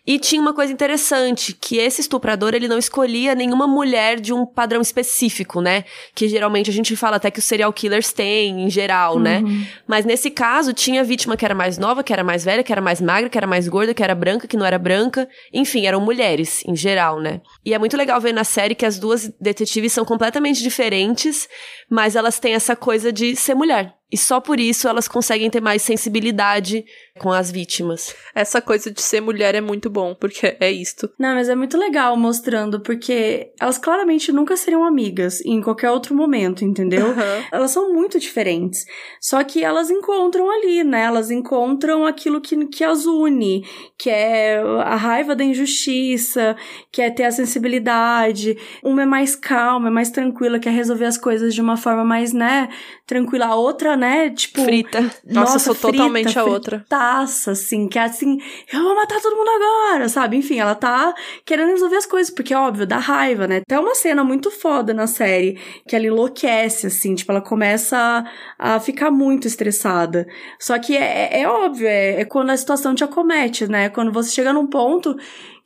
E 0.07 0.19
tinha 0.19 0.41
uma 0.41 0.55
coisa 0.55 0.73
interessante, 0.73 1.53
que 1.53 1.77
esse 1.77 2.01
estuprador, 2.01 2.55
ele 2.55 2.67
não 2.67 2.79
escolhia 2.79 3.35
nenhuma 3.35 3.67
mulher 3.67 4.19
de 4.19 4.33
um 4.33 4.47
padrão 4.47 4.81
específico, 4.81 5.61
né? 5.61 5.85
Que 6.15 6.27
geralmente 6.27 6.71
a 6.71 6.73
gente 6.73 6.97
fala 6.97 7.17
até 7.17 7.31
que 7.31 7.41
os 7.41 7.45
serial 7.45 7.71
killers 7.75 8.11
têm, 8.11 8.63
em 8.65 8.71
geral, 8.71 9.19
né? 9.19 9.41
uhum. 9.41 9.49
né? 9.49 9.69
Mas 9.87 10.07
nesse 10.07 10.31
caso, 10.31 10.73
tinha 10.73 11.05
vítima 11.05 11.37
que 11.37 11.45
era 11.45 11.55
mais 11.55 11.77
nova, 11.77 12.03
que 12.03 12.11
era 12.11 12.25
mais 12.25 12.43
velha, 12.43 12.63
que 12.63 12.73
era 12.73 12.81
mais 12.81 13.03
magra, 13.03 13.29
que 13.29 13.37
era 13.37 13.47
mais 13.47 13.69
gorda, 13.69 13.93
que 13.93 14.03
era 14.03 14.15
branca, 14.15 14.49
que 14.49 14.57
não 14.57 14.65
era 14.65 14.79
branca. 14.79 15.29
Enfim, 15.53 15.85
eram 15.85 16.01
mulheres, 16.01 16.63
em 16.67 16.75
geral, 16.75 17.21
né? 17.21 17.43
E 17.63 17.75
é 17.75 17.79
muito 17.79 17.95
legal 17.95 18.19
ver 18.19 18.33
na 18.33 18.45
série 18.45 18.75
que 18.75 18.87
as 18.87 18.99
duas 18.99 19.31
detetives 19.39 19.93
são 19.93 20.07
completamente 20.07 20.38
diferentes, 20.59 21.49
mas 21.91 22.15
elas 22.15 22.39
têm 22.39 22.55
essa 22.55 22.77
coisa 22.77 23.13
de 23.13 23.35
ser 23.35 23.55
mulher. 23.55 23.98
E 24.11 24.17
só 24.17 24.41
por 24.41 24.59
isso 24.59 24.89
elas 24.89 25.07
conseguem 25.07 25.51
ter 25.51 25.61
mais 25.61 25.83
sensibilidade 25.83 26.85
com 27.19 27.31
as 27.31 27.51
vítimas. 27.51 28.15
Essa 28.35 28.63
coisa 28.63 28.91
de 28.91 29.03
ser 29.03 29.21
mulher 29.21 29.55
é 29.55 29.61
muito 29.61 29.91
bom, 29.91 30.15
porque 30.15 30.57
é 30.61 30.71
isto. 30.71 31.11
Não, 31.19 31.35
mas 31.35 31.49
é 31.49 31.55
muito 31.55 31.77
legal 31.77 32.17
mostrando, 32.17 32.81
porque 32.81 33.53
elas 33.61 33.77
claramente 33.77 34.33
nunca 34.33 34.57
seriam 34.57 34.85
amigas 34.85 35.41
em 35.45 35.61
qualquer 35.61 35.91
outro 35.91 36.15
momento, 36.15 36.65
entendeu? 36.65 37.09
Uhum. 37.09 37.45
Elas 37.53 37.71
são 37.71 37.93
muito 37.93 38.19
diferentes. 38.19 38.85
Só 39.21 39.43
que 39.45 39.63
elas 39.63 39.91
encontram 39.91 40.51
ali, 40.51 40.83
né? 40.85 41.03
Elas 41.03 41.31
encontram 41.31 42.07
aquilo 42.07 42.41
que, 42.41 42.67
que 42.67 42.85
as 42.85 43.05
une, 43.05 43.65
que 43.99 44.09
é 44.09 44.59
a 44.59 44.97
raiva 44.97 45.35
da 45.35 45.45
injustiça, 45.45 46.57
que 46.91 47.03
é 47.03 47.11
ter 47.11 47.25
a 47.25 47.31
sensibilidade. 47.31 48.57
Uma 48.83 49.03
é 49.03 49.07
mais 49.07 49.35
calma, 49.35 49.89
é 49.89 49.91
mais 49.91 50.11
tranquila, 50.11 50.59
quer 50.59 50.71
resolver 50.71 51.05
as 51.05 51.19
coisas 51.19 51.55
de 51.55 51.61
uma 51.61 51.77
forma 51.77 52.05
mais, 52.05 52.33
né, 52.33 52.69
tranquila. 53.07 53.47
A 53.47 53.55
outra, 53.57 53.97
né, 53.99 54.31
tipo. 54.31 54.63
Frita. 54.63 55.03
Nossa, 55.03 55.23
nossa 55.27 55.59
sou 55.59 55.75
frita, 55.75 55.99
totalmente 55.99 56.39
a 56.39 56.45
outra 56.45 56.79
putaça, 56.79 57.51
assim, 57.51 57.89
que 57.89 57.99
é 57.99 58.03
assim, 58.03 58.39
eu 58.73 58.83
vou 58.83 58.95
matar 58.95 59.21
todo 59.21 59.37
mundo 59.37 59.51
agora, 59.51 60.09
sabe? 60.09 60.37
Enfim, 60.37 60.59
ela 60.59 60.75
tá 60.75 61.13
querendo 61.45 61.71
resolver 61.71 61.97
as 61.97 62.07
coisas, 62.07 62.33
porque, 62.33 62.55
óbvio, 62.55 62.87
dá 62.87 62.99
raiva, 62.99 63.47
né? 63.47 63.63
Tem 63.67 63.79
uma 63.79 63.95
cena 63.95 64.25
muito 64.25 64.51
foda 64.51 64.95
na 64.95 65.07
série, 65.07 65.61
que 65.87 65.95
ela 65.95 66.07
enlouquece, 66.07 66.87
assim, 66.87 67.15
tipo, 67.15 67.31
ela 67.31 67.41
começa 67.41 68.25
a, 68.59 68.77
a 68.77 68.81
ficar 68.81 69.11
muito 69.11 69.47
estressada. 69.47 70.27
Só 70.59 70.79
que 70.79 70.97
é, 70.97 71.33
é, 71.33 71.41
é 71.43 71.49
óbvio, 71.49 71.87
é, 71.87 72.21
é 72.21 72.25
quando 72.25 72.51
a 72.51 72.57
situação 72.57 72.95
te 72.95 73.05
acomete, 73.05 73.67
né? 73.67 73.89
Quando 73.89 74.13
você 74.13 74.31
chega 74.31 74.53
num 74.53 74.67
ponto 74.67 75.17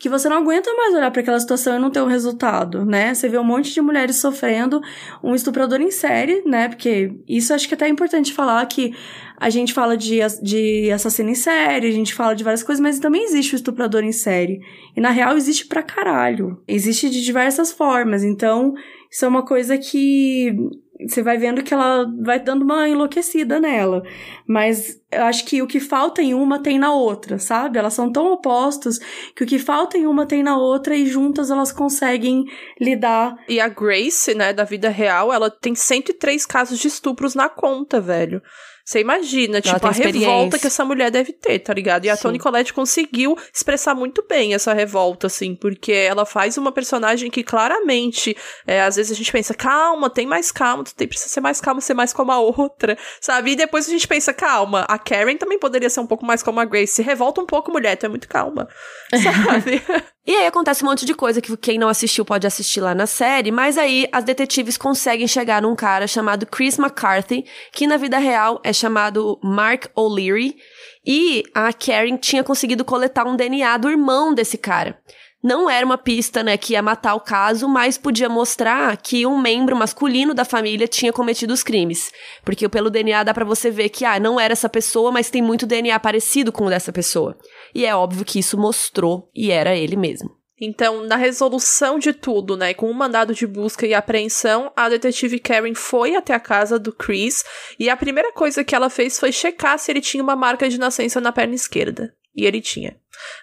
que 0.02 0.08
você 0.08 0.28
não 0.28 0.38
aguenta 0.38 0.74
mais 0.74 0.92
olhar 0.96 1.12
para 1.12 1.22
aquela 1.22 1.38
situação 1.38 1.76
e 1.76 1.78
não 1.78 1.88
ter 1.88 2.02
um 2.02 2.08
resultado, 2.08 2.84
né? 2.84 3.14
Você 3.14 3.28
vê 3.28 3.38
um 3.38 3.44
monte 3.44 3.72
de 3.72 3.80
mulheres 3.80 4.16
sofrendo, 4.16 4.82
um 5.22 5.32
estuprador 5.32 5.80
em 5.80 5.92
série, 5.92 6.42
né? 6.44 6.68
Porque 6.68 7.12
isso 7.28 7.54
acho 7.54 7.68
que 7.68 7.74
é 7.74 7.76
até 7.76 7.86
é 7.86 7.88
importante 7.88 8.32
falar 8.32 8.66
que 8.66 8.92
a 9.36 9.48
gente 9.48 9.72
fala 9.72 9.96
de, 9.96 10.18
de 10.42 10.90
assassino 10.90 11.30
em 11.30 11.36
série, 11.36 11.86
a 11.86 11.92
gente 11.92 12.14
fala 12.14 12.34
de 12.34 12.42
várias 12.42 12.64
coisas, 12.64 12.82
mas 12.82 12.98
também 12.98 13.22
existe 13.22 13.54
o 13.54 13.56
estuprador 13.56 14.02
em 14.02 14.10
série. 14.10 14.60
E 14.96 15.00
na 15.00 15.10
real 15.10 15.36
existe 15.36 15.66
pra 15.66 15.84
caralho. 15.84 16.60
Existe 16.66 17.08
de 17.08 17.22
diversas 17.22 17.70
formas. 17.70 18.24
Então, 18.24 18.74
isso 19.08 19.24
é 19.24 19.28
uma 19.28 19.44
coisa 19.44 19.78
que 19.78 20.52
você 21.00 21.22
vai 21.22 21.38
vendo 21.38 21.62
que 21.62 21.72
ela 21.72 22.06
vai 22.20 22.38
dando 22.38 22.62
uma 22.62 22.88
enlouquecida 22.88 23.58
nela. 23.58 24.02
Mas 24.46 25.00
eu 25.10 25.24
acho 25.24 25.44
que 25.44 25.62
o 25.62 25.66
que 25.66 25.80
falta 25.80 26.22
em 26.22 26.34
uma 26.34 26.62
tem 26.62 26.78
na 26.78 26.92
outra, 26.92 27.38
sabe? 27.38 27.78
Elas 27.78 27.94
são 27.94 28.10
tão 28.10 28.32
opostos 28.32 28.98
que 29.34 29.44
o 29.44 29.46
que 29.46 29.58
falta 29.58 29.96
em 29.96 30.06
uma 30.06 30.26
tem 30.26 30.42
na 30.42 30.56
outra 30.56 30.94
e 30.94 31.06
juntas 31.06 31.50
elas 31.50 31.72
conseguem 31.72 32.44
lidar. 32.80 33.36
E 33.48 33.60
a 33.60 33.68
Grace, 33.68 34.34
né, 34.34 34.52
da 34.52 34.64
vida 34.64 34.88
real, 34.88 35.32
ela 35.32 35.50
tem 35.50 35.74
103 35.74 36.46
casos 36.46 36.78
de 36.78 36.88
estupros 36.88 37.34
na 37.34 37.48
conta, 37.48 38.00
velho. 38.00 38.42
Você 38.84 39.00
imagina, 39.00 39.60
tipo, 39.60 39.86
a 39.86 39.90
revolta 39.90 40.58
que 40.58 40.66
essa 40.66 40.84
mulher 40.84 41.10
deve 41.10 41.32
ter, 41.32 41.58
tá 41.60 41.72
ligado? 41.72 42.04
E 42.04 42.10
a 42.10 42.16
Sim. 42.16 42.22
Toni 42.22 42.38
Collette 42.38 42.72
conseguiu 42.72 43.36
expressar 43.54 43.94
muito 43.94 44.24
bem 44.28 44.54
essa 44.54 44.72
revolta, 44.72 45.28
assim, 45.28 45.54
porque 45.54 45.92
ela 45.92 46.26
faz 46.26 46.58
uma 46.58 46.72
personagem 46.72 47.30
que 47.30 47.42
claramente, 47.42 48.36
é, 48.66 48.82
às 48.82 48.96
vezes 48.96 49.12
a 49.12 49.14
gente 49.14 49.30
pensa, 49.30 49.54
calma, 49.54 50.10
tem 50.10 50.26
mais 50.26 50.50
calma, 50.50 50.82
tu 50.82 50.94
tem, 50.94 51.06
precisa 51.06 51.30
ser 51.30 51.40
mais 51.40 51.60
calma, 51.60 51.80
ser 51.80 51.94
mais 51.94 52.12
como 52.12 52.32
a 52.32 52.38
outra, 52.38 52.98
sabe? 53.20 53.52
E 53.52 53.56
depois 53.56 53.86
a 53.86 53.90
gente 53.90 54.08
pensa, 54.08 54.32
calma, 54.32 54.84
a 54.88 54.98
Karen 54.98 55.36
também 55.36 55.58
poderia 55.58 55.88
ser 55.88 56.00
um 56.00 56.06
pouco 56.06 56.26
mais 56.26 56.42
como 56.42 56.58
a 56.60 56.64
Grace. 56.64 56.94
Se 56.94 57.02
revolta 57.02 57.40
um 57.40 57.46
pouco, 57.46 57.70
mulher, 57.70 57.96
tu 57.96 58.06
é 58.06 58.08
muito 58.08 58.28
calma, 58.28 58.68
sabe? 59.22 59.82
E 60.24 60.36
aí 60.36 60.46
acontece 60.46 60.84
um 60.84 60.88
monte 60.88 61.04
de 61.04 61.14
coisa 61.14 61.40
que 61.40 61.56
quem 61.56 61.78
não 61.78 61.88
assistiu 61.88 62.24
pode 62.24 62.46
assistir 62.46 62.80
lá 62.80 62.94
na 62.94 63.08
série, 63.08 63.50
mas 63.50 63.76
aí 63.76 64.08
as 64.12 64.22
detetives 64.22 64.76
conseguem 64.76 65.26
chegar 65.26 65.60
num 65.60 65.74
cara 65.74 66.06
chamado 66.06 66.46
Chris 66.46 66.78
McCarthy, 66.78 67.44
que 67.72 67.88
na 67.88 67.96
vida 67.96 68.18
real 68.18 68.60
é 68.62 68.71
chamado 68.72 69.38
Mark 69.42 69.86
O'Leary, 69.94 70.56
e 71.04 71.42
a 71.54 71.72
Karen 71.72 72.16
tinha 72.16 72.44
conseguido 72.44 72.84
coletar 72.84 73.26
um 73.26 73.36
DNA 73.36 73.76
do 73.78 73.90
irmão 73.90 74.32
desse 74.32 74.56
cara 74.56 74.98
não 75.42 75.68
era 75.68 75.84
uma 75.84 75.98
pista, 75.98 76.42
né, 76.42 76.56
que 76.56 76.74
ia 76.74 76.82
matar 76.82 77.14
o 77.14 77.20
caso, 77.20 77.68
mas 77.68 77.98
podia 77.98 78.28
mostrar 78.28 78.96
que 78.96 79.26
um 79.26 79.36
membro 79.36 79.74
masculino 79.74 80.32
da 80.32 80.44
família 80.44 80.86
tinha 80.86 81.12
cometido 81.12 81.52
os 81.52 81.64
crimes. 81.64 82.12
Porque 82.44 82.68
pelo 82.68 82.88
DNA 82.88 83.24
dá 83.24 83.34
para 83.34 83.44
você 83.44 83.70
ver 83.70 83.88
que, 83.88 84.04
ah, 84.04 84.20
não 84.20 84.38
era 84.38 84.52
essa 84.52 84.68
pessoa, 84.68 85.10
mas 85.10 85.30
tem 85.30 85.42
muito 85.42 85.66
DNA 85.66 85.98
parecido 85.98 86.52
com 86.52 86.66
o 86.66 86.70
dessa 86.70 86.92
pessoa. 86.92 87.36
E 87.74 87.84
é 87.84 87.94
óbvio 87.94 88.24
que 88.24 88.38
isso 88.38 88.56
mostrou 88.56 89.28
e 89.34 89.50
era 89.50 89.74
ele 89.74 89.96
mesmo. 89.96 90.30
Então, 90.64 91.02
na 91.02 91.16
resolução 91.16 91.98
de 91.98 92.12
tudo, 92.12 92.56
né, 92.56 92.72
com 92.72 92.86
o 92.86 92.90
um 92.90 92.94
mandado 92.94 93.34
de 93.34 93.48
busca 93.48 93.84
e 93.84 93.92
apreensão, 93.92 94.72
a 94.76 94.88
detetive 94.88 95.40
Karen 95.40 95.74
foi 95.74 96.14
até 96.14 96.32
a 96.32 96.38
casa 96.38 96.78
do 96.78 96.92
Chris 96.92 97.44
e 97.80 97.90
a 97.90 97.96
primeira 97.96 98.32
coisa 98.32 98.62
que 98.62 98.72
ela 98.72 98.88
fez 98.88 99.18
foi 99.18 99.32
checar 99.32 99.76
se 99.76 99.90
ele 99.90 100.00
tinha 100.00 100.22
uma 100.22 100.36
marca 100.36 100.68
de 100.68 100.78
nascença 100.78 101.20
na 101.20 101.32
perna 101.32 101.56
esquerda. 101.56 102.14
E 102.34 102.46
ele 102.46 102.60
tinha. 102.60 102.96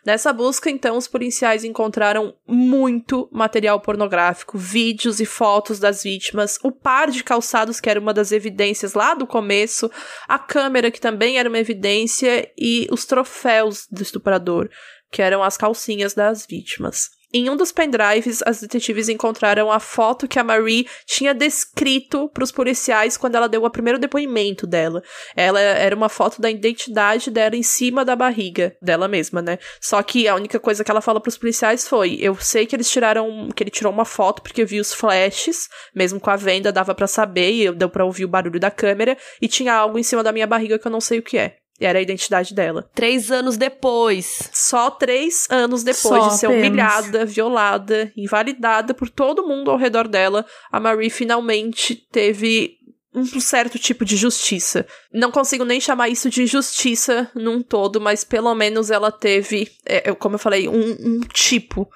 Nessa 0.05 0.31
busca, 0.31 0.69
então, 0.69 0.97
os 0.97 1.09
policiais 1.09 1.65
encontraram 1.65 2.33
muito 2.47 3.29
material 3.31 3.81
pornográfico, 3.81 4.57
vídeos 4.57 5.19
e 5.19 5.25
fotos 5.25 5.77
das 5.77 6.03
vítimas, 6.03 6.57
o 6.63 6.71
par 6.71 7.11
de 7.11 7.23
calçados, 7.23 7.79
que 7.79 7.89
era 7.89 7.99
uma 7.99 8.13
das 8.13 8.31
evidências 8.31 8.93
lá 8.93 9.13
do 9.13 9.27
começo, 9.27 9.91
a 10.27 10.39
câmera, 10.39 10.89
que 10.89 10.99
também 10.99 11.37
era 11.37 11.49
uma 11.49 11.59
evidência, 11.59 12.49
e 12.57 12.87
os 12.89 13.05
troféus 13.05 13.87
do 13.91 14.01
estuprador, 14.01 14.69
que 15.11 15.21
eram 15.21 15.43
as 15.43 15.57
calcinhas 15.57 16.13
das 16.13 16.45
vítimas. 16.45 17.09
Em 17.31 17.47
um 17.47 17.55
dos 17.55 17.71
pendrives, 17.71 18.41
as 18.43 18.59
detetives 18.59 19.07
encontraram 19.07 19.71
a 19.71 19.79
foto 19.79 20.27
que 20.27 20.39
a 20.39 20.43
Marie 20.43 20.87
tinha 21.05 21.31
descrito 21.31 22.27
para 22.29 22.43
os 22.43 22.51
policiais 22.51 23.17
quando 23.17 23.35
ela 23.35 23.47
deu 23.47 23.63
o 23.63 23.69
primeiro 23.69 23.99
depoimento 23.99 24.65
dela. 24.65 25.03
Ela 25.35 25.59
era 25.59 25.95
uma 25.95 26.09
foto 26.09 26.41
da 26.41 26.49
identidade 26.49 27.29
dela 27.29 27.55
em 27.55 27.61
cima 27.61 28.03
da 28.03 28.15
barriga 28.15 28.75
dela 28.81 29.07
mesma, 29.07 29.43
né? 29.43 29.59
Só 29.79 30.01
que 30.01 30.27
a 30.27 30.33
única 30.33 30.59
coisa 30.59 30.83
que 30.83 30.89
ela 30.89 31.01
fala 31.01 31.21
para 31.21 31.29
os 31.29 31.37
policiais 31.37 31.87
foi: 31.87 32.17
"Eu 32.19 32.35
sei 32.35 32.65
que 32.65 32.75
eles 32.75 32.89
tiraram, 32.89 33.49
que 33.55 33.61
ele 33.61 33.69
tirou 33.69 33.93
uma 33.93 34.05
foto 34.05 34.41
porque 34.41 34.63
eu 34.63 34.67
vi 34.67 34.79
os 34.79 34.91
flashes, 34.91 35.67
mesmo 35.93 36.19
com 36.19 36.31
a 36.31 36.35
venda 36.35 36.71
dava 36.71 36.95
para 36.95 37.05
saber 37.05 37.51
e 37.51 37.71
deu 37.71 37.89
para 37.89 38.05
ouvir 38.05 38.25
o 38.25 38.29
barulho 38.29 38.59
da 38.59 38.71
câmera 38.71 39.15
e 39.39 39.47
tinha 39.47 39.75
algo 39.75 39.99
em 39.99 40.03
cima 40.03 40.23
da 40.23 40.31
minha 40.31 40.47
barriga 40.47 40.79
que 40.79 40.87
eu 40.87 40.91
não 40.91 41.01
sei 41.01 41.19
o 41.19 41.23
que 41.23 41.37
é." 41.37 41.57
Era 41.79 41.99
a 41.99 42.01
identidade 42.01 42.53
dela. 42.53 42.89
Três 42.93 43.31
anos 43.31 43.55
depois. 43.55 44.49
Só 44.53 44.91
três 44.91 45.47
anos 45.49 45.83
depois 45.83 46.23
Só 46.23 46.27
de 46.27 46.37
ser 46.37 46.47
apenas. 46.47 46.67
humilhada, 46.67 47.25
violada, 47.25 48.11
invalidada 48.17 48.93
por 48.93 49.09
todo 49.09 49.47
mundo 49.47 49.71
ao 49.71 49.77
redor 49.77 50.07
dela, 50.07 50.45
a 50.71 50.79
Marie 50.79 51.09
finalmente 51.09 51.95
teve 51.95 52.77
um 53.13 53.39
certo 53.39 53.79
tipo 53.79 54.05
de 54.05 54.15
justiça. 54.15 54.85
Não 55.11 55.31
consigo 55.31 55.63
nem 55.63 55.79
chamar 55.79 56.09
isso 56.09 56.29
de 56.29 56.45
justiça 56.45 57.29
num 57.33 57.61
todo, 57.61 57.99
mas 57.99 58.23
pelo 58.23 58.53
menos 58.53 58.91
ela 58.91 59.11
teve, 59.11 59.71
é, 59.85 60.13
como 60.13 60.35
eu 60.35 60.39
falei, 60.39 60.67
um, 60.67 60.91
um 60.99 61.19
tipo 61.33 61.89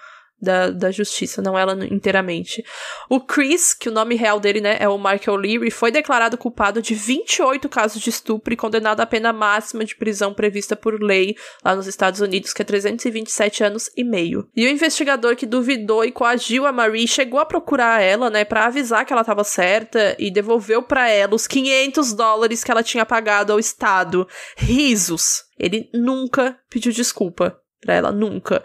da, 0.44 0.70
da 0.70 0.92
justiça, 0.92 1.42
não 1.42 1.58
ela 1.58 1.74
inteiramente. 1.86 2.64
O 3.10 3.20
Chris, 3.20 3.74
que 3.74 3.88
o 3.88 3.92
nome 3.92 4.16
real 4.16 4.40
dele, 4.40 4.60
né, 4.60 4.78
é 4.80 4.90
o 4.90 4.98
Michael 4.98 5.38
Leary, 5.38 5.72
foi 5.72 5.90
declarado 5.90 6.38
culpado 6.38 6.82
de 6.82 6.94
28 6.94 7.70
casos 7.70 8.02
de 8.02 8.10
estupro 8.10 8.54
e 8.54 8.58
condenado 8.58 9.00
à 9.00 9.06
pena 9.06 9.32
máxima 9.32 9.86
de 9.86 9.96
prisão 9.96 10.34
prevista 10.34 10.76
por 10.76 11.02
lei 11.02 11.36
lá 11.64 11.76
nos 11.76 11.88
Estados 11.88 12.20
Unidos, 12.20 12.54
que 12.54 12.62
é 12.62 12.66
327 12.66 13.64
anos 13.64 13.90
e 13.96 14.04
meio. 14.04 14.48
E 14.56 14.66
o 14.66 14.70
investigador 14.70 15.36
que 15.36 15.46
duvidou 15.46 16.04
e 16.04 16.12
coagiu 16.12 16.66
a 16.66 16.72
Marie 16.72 17.08
chegou 17.08 17.40
a 17.40 17.46
procurar 17.46 18.02
ela, 18.02 18.30
né, 18.30 18.44
para 18.44 18.66
avisar 18.66 19.06
que 19.06 19.14
ela 19.14 19.22
estava 19.22 19.44
certa 19.44 20.16
e 20.20 20.30
devolveu 20.30 20.84
para 20.84 21.10
ela 21.10 21.36
os 21.36 21.48
500 21.48 22.14
dólares 22.14 22.64
que 22.64 22.72
ela 22.72 22.84
tinha 22.84 23.06
pagado 23.06 23.54
ao 23.54 23.60
Estado. 23.60 24.28
Risos. 24.58 25.44
Ele 25.58 25.90
nunca 25.94 26.58
pediu 26.70 26.92
desculpa 26.92 27.58
pra 27.84 27.94
ela, 27.94 28.12
nunca. 28.12 28.64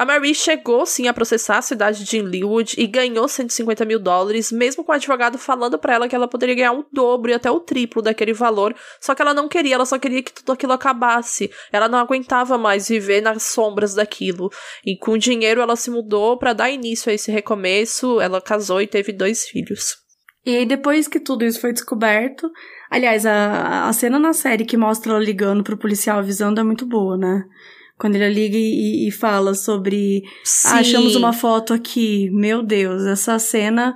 A 0.00 0.04
Marie 0.06 0.34
chegou 0.34 0.86
sim 0.86 1.08
a 1.08 1.12
processar 1.12 1.58
a 1.58 1.62
cidade 1.62 2.04
de 2.04 2.22
Linwood 2.22 2.74
e 2.78 2.86
ganhou 2.86 3.28
150 3.28 3.84
mil 3.84 3.98
dólares, 3.98 4.50
mesmo 4.50 4.82
com 4.82 4.92
o 4.92 4.94
advogado 4.94 5.36
falando 5.36 5.78
para 5.78 5.92
ela 5.92 6.08
que 6.08 6.16
ela 6.16 6.26
poderia 6.26 6.54
ganhar 6.54 6.72
um 6.72 6.82
dobro 6.90 7.30
e 7.30 7.34
até 7.34 7.50
o 7.50 7.60
triplo 7.60 8.00
daquele 8.00 8.32
valor. 8.32 8.74
Só 8.98 9.14
que 9.14 9.20
ela 9.20 9.34
não 9.34 9.46
queria, 9.46 9.74
ela 9.74 9.84
só 9.84 9.98
queria 9.98 10.22
que 10.22 10.32
tudo 10.32 10.52
aquilo 10.52 10.72
acabasse. 10.72 11.50
Ela 11.70 11.86
não 11.86 11.98
aguentava 11.98 12.56
mais 12.56 12.88
viver 12.88 13.20
nas 13.20 13.42
sombras 13.42 13.94
daquilo. 13.94 14.48
E 14.86 14.96
com 14.96 15.10
o 15.12 15.18
dinheiro 15.18 15.60
ela 15.60 15.76
se 15.76 15.90
mudou 15.90 16.38
para 16.38 16.54
dar 16.54 16.70
início 16.70 17.10
a 17.10 17.14
esse 17.14 17.30
recomeço. 17.30 18.22
Ela 18.22 18.40
casou 18.40 18.80
e 18.80 18.86
teve 18.86 19.12
dois 19.12 19.46
filhos. 19.48 19.98
E 20.46 20.56
aí, 20.56 20.64
depois 20.64 21.08
que 21.08 21.20
tudo 21.20 21.44
isso 21.44 21.60
foi 21.60 21.74
descoberto. 21.74 22.50
Aliás, 22.90 23.26
a, 23.26 23.86
a 23.86 23.92
cena 23.92 24.18
na 24.18 24.32
série 24.32 24.64
que 24.64 24.78
mostra 24.78 25.12
ela 25.12 25.22
ligando 25.22 25.62
pro 25.62 25.76
policial 25.76 26.20
avisando 26.20 26.58
é 26.58 26.64
muito 26.64 26.86
boa, 26.86 27.18
né? 27.18 27.44
Quando 28.00 28.16
ele 28.16 28.30
liga 28.30 28.56
e, 28.56 29.08
e 29.08 29.10
fala 29.10 29.52
sobre. 29.52 30.22
Ah, 30.64 30.78
achamos 30.78 31.14
uma 31.14 31.34
foto 31.34 31.74
aqui. 31.74 32.30
Meu 32.30 32.62
Deus, 32.62 33.04
essa 33.04 33.38
cena. 33.38 33.94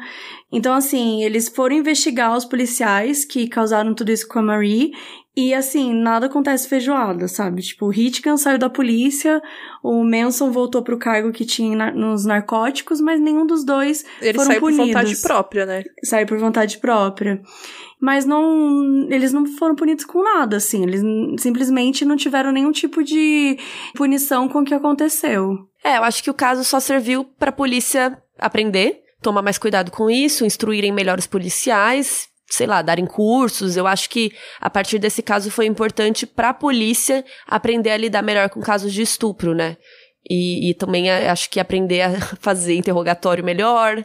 Então, 0.53 0.75
assim, 0.75 1.25
eles 1.25 1.49
foram 1.49 1.75
investigar 1.75 2.37
os 2.37 2.45
policiais 2.45 3.25
que 3.25 3.49
causaram 3.49 3.95
tudo 3.95 4.13
isso 4.13 4.29
com 4.29 4.39
a 4.41 4.43
Marie. 4.43 4.93
E 5.37 5.53
assim, 5.53 5.93
nada 5.93 6.27
acontece 6.27 6.69
feijoada, 6.69 7.27
sabe? 7.27 7.61
Tipo, 7.61 7.87
o 7.87 7.93
Hitchcock 7.93 8.39
saiu 8.39 8.57
da 8.57 8.71
polícia, 8.71 9.43
o 9.83 10.05
Manson 10.05 10.53
voltou 10.53 10.81
pro 10.81 10.97
cargo 10.97 11.33
que 11.33 11.45
tinha 11.45 11.91
nos 11.91 12.25
narcóticos, 12.25 13.01
mas 13.01 13.21
nenhum 13.21 13.45
dos 13.45 13.65
dois 13.65 14.05
Ele 14.21 14.35
foram 14.35 14.47
saiu 14.47 14.61
punidos. 14.61 14.87
por 14.87 14.87
vontade 14.87 15.17
própria, 15.17 15.67
né? 15.67 15.83
Saiu 16.05 16.27
por 16.29 16.39
vontade 16.39 16.79
própria 16.79 17.43
mas 18.05 18.27
não, 18.27 19.09
eles 19.11 19.33
não 19.33 19.47
foram 19.47 19.75
punidos 19.75 20.05
com 20.05 20.23
nada, 20.23 20.59
assim, 20.59 20.83
eles 20.83 21.01
simplesmente 21.41 22.05
não 22.05 22.19
tiveram 22.19 22.53
nenhum 22.53 22.71
tipo 22.71 23.03
de 23.03 23.59
punição 23.95 24.47
com 24.47 24.59
o 24.61 24.65
que 24.65 24.75
aconteceu. 24.75 25.57
É, 25.83 25.97
eu 25.97 26.05
acho 26.05 26.23
que 26.23 26.29
o 26.29 26.35
caso 26.35 26.63
só 26.65 26.79
serviu 26.79 27.25
para 27.25 27.49
a 27.49 27.53
polícia 27.53 28.23
aprender, 28.39 29.01
tomar 29.23 29.41
mais 29.41 29.57
cuidado 29.57 29.91
com 29.91 30.11
isso, 30.11 30.45
instruírem 30.45 30.93
melhor 30.93 31.19
os 31.19 31.27
policiais, 31.27 32.29
sei 32.51 32.67
lá, 32.67 32.83
darem 32.83 33.07
cursos. 33.07 33.75
Eu 33.75 33.87
acho 33.87 34.11
que 34.11 34.31
a 34.61 34.69
partir 34.69 34.99
desse 34.99 35.23
caso 35.23 35.51
foi 35.51 35.65
importante 35.65 36.27
para 36.27 36.51
a 36.51 36.55
polícia 36.55 37.25
aprender 37.47 37.91
a 37.91 37.97
lidar 37.97 38.21
melhor 38.21 38.51
com 38.51 38.61
casos 38.61 38.93
de 38.93 39.01
estupro, 39.01 39.55
né? 39.55 39.79
E, 40.29 40.69
e 40.69 40.75
também 40.75 41.11
acho 41.11 41.49
que 41.49 41.59
aprender 41.59 42.03
a 42.03 42.21
fazer 42.39 42.75
interrogatório 42.75 43.43
melhor, 43.43 44.05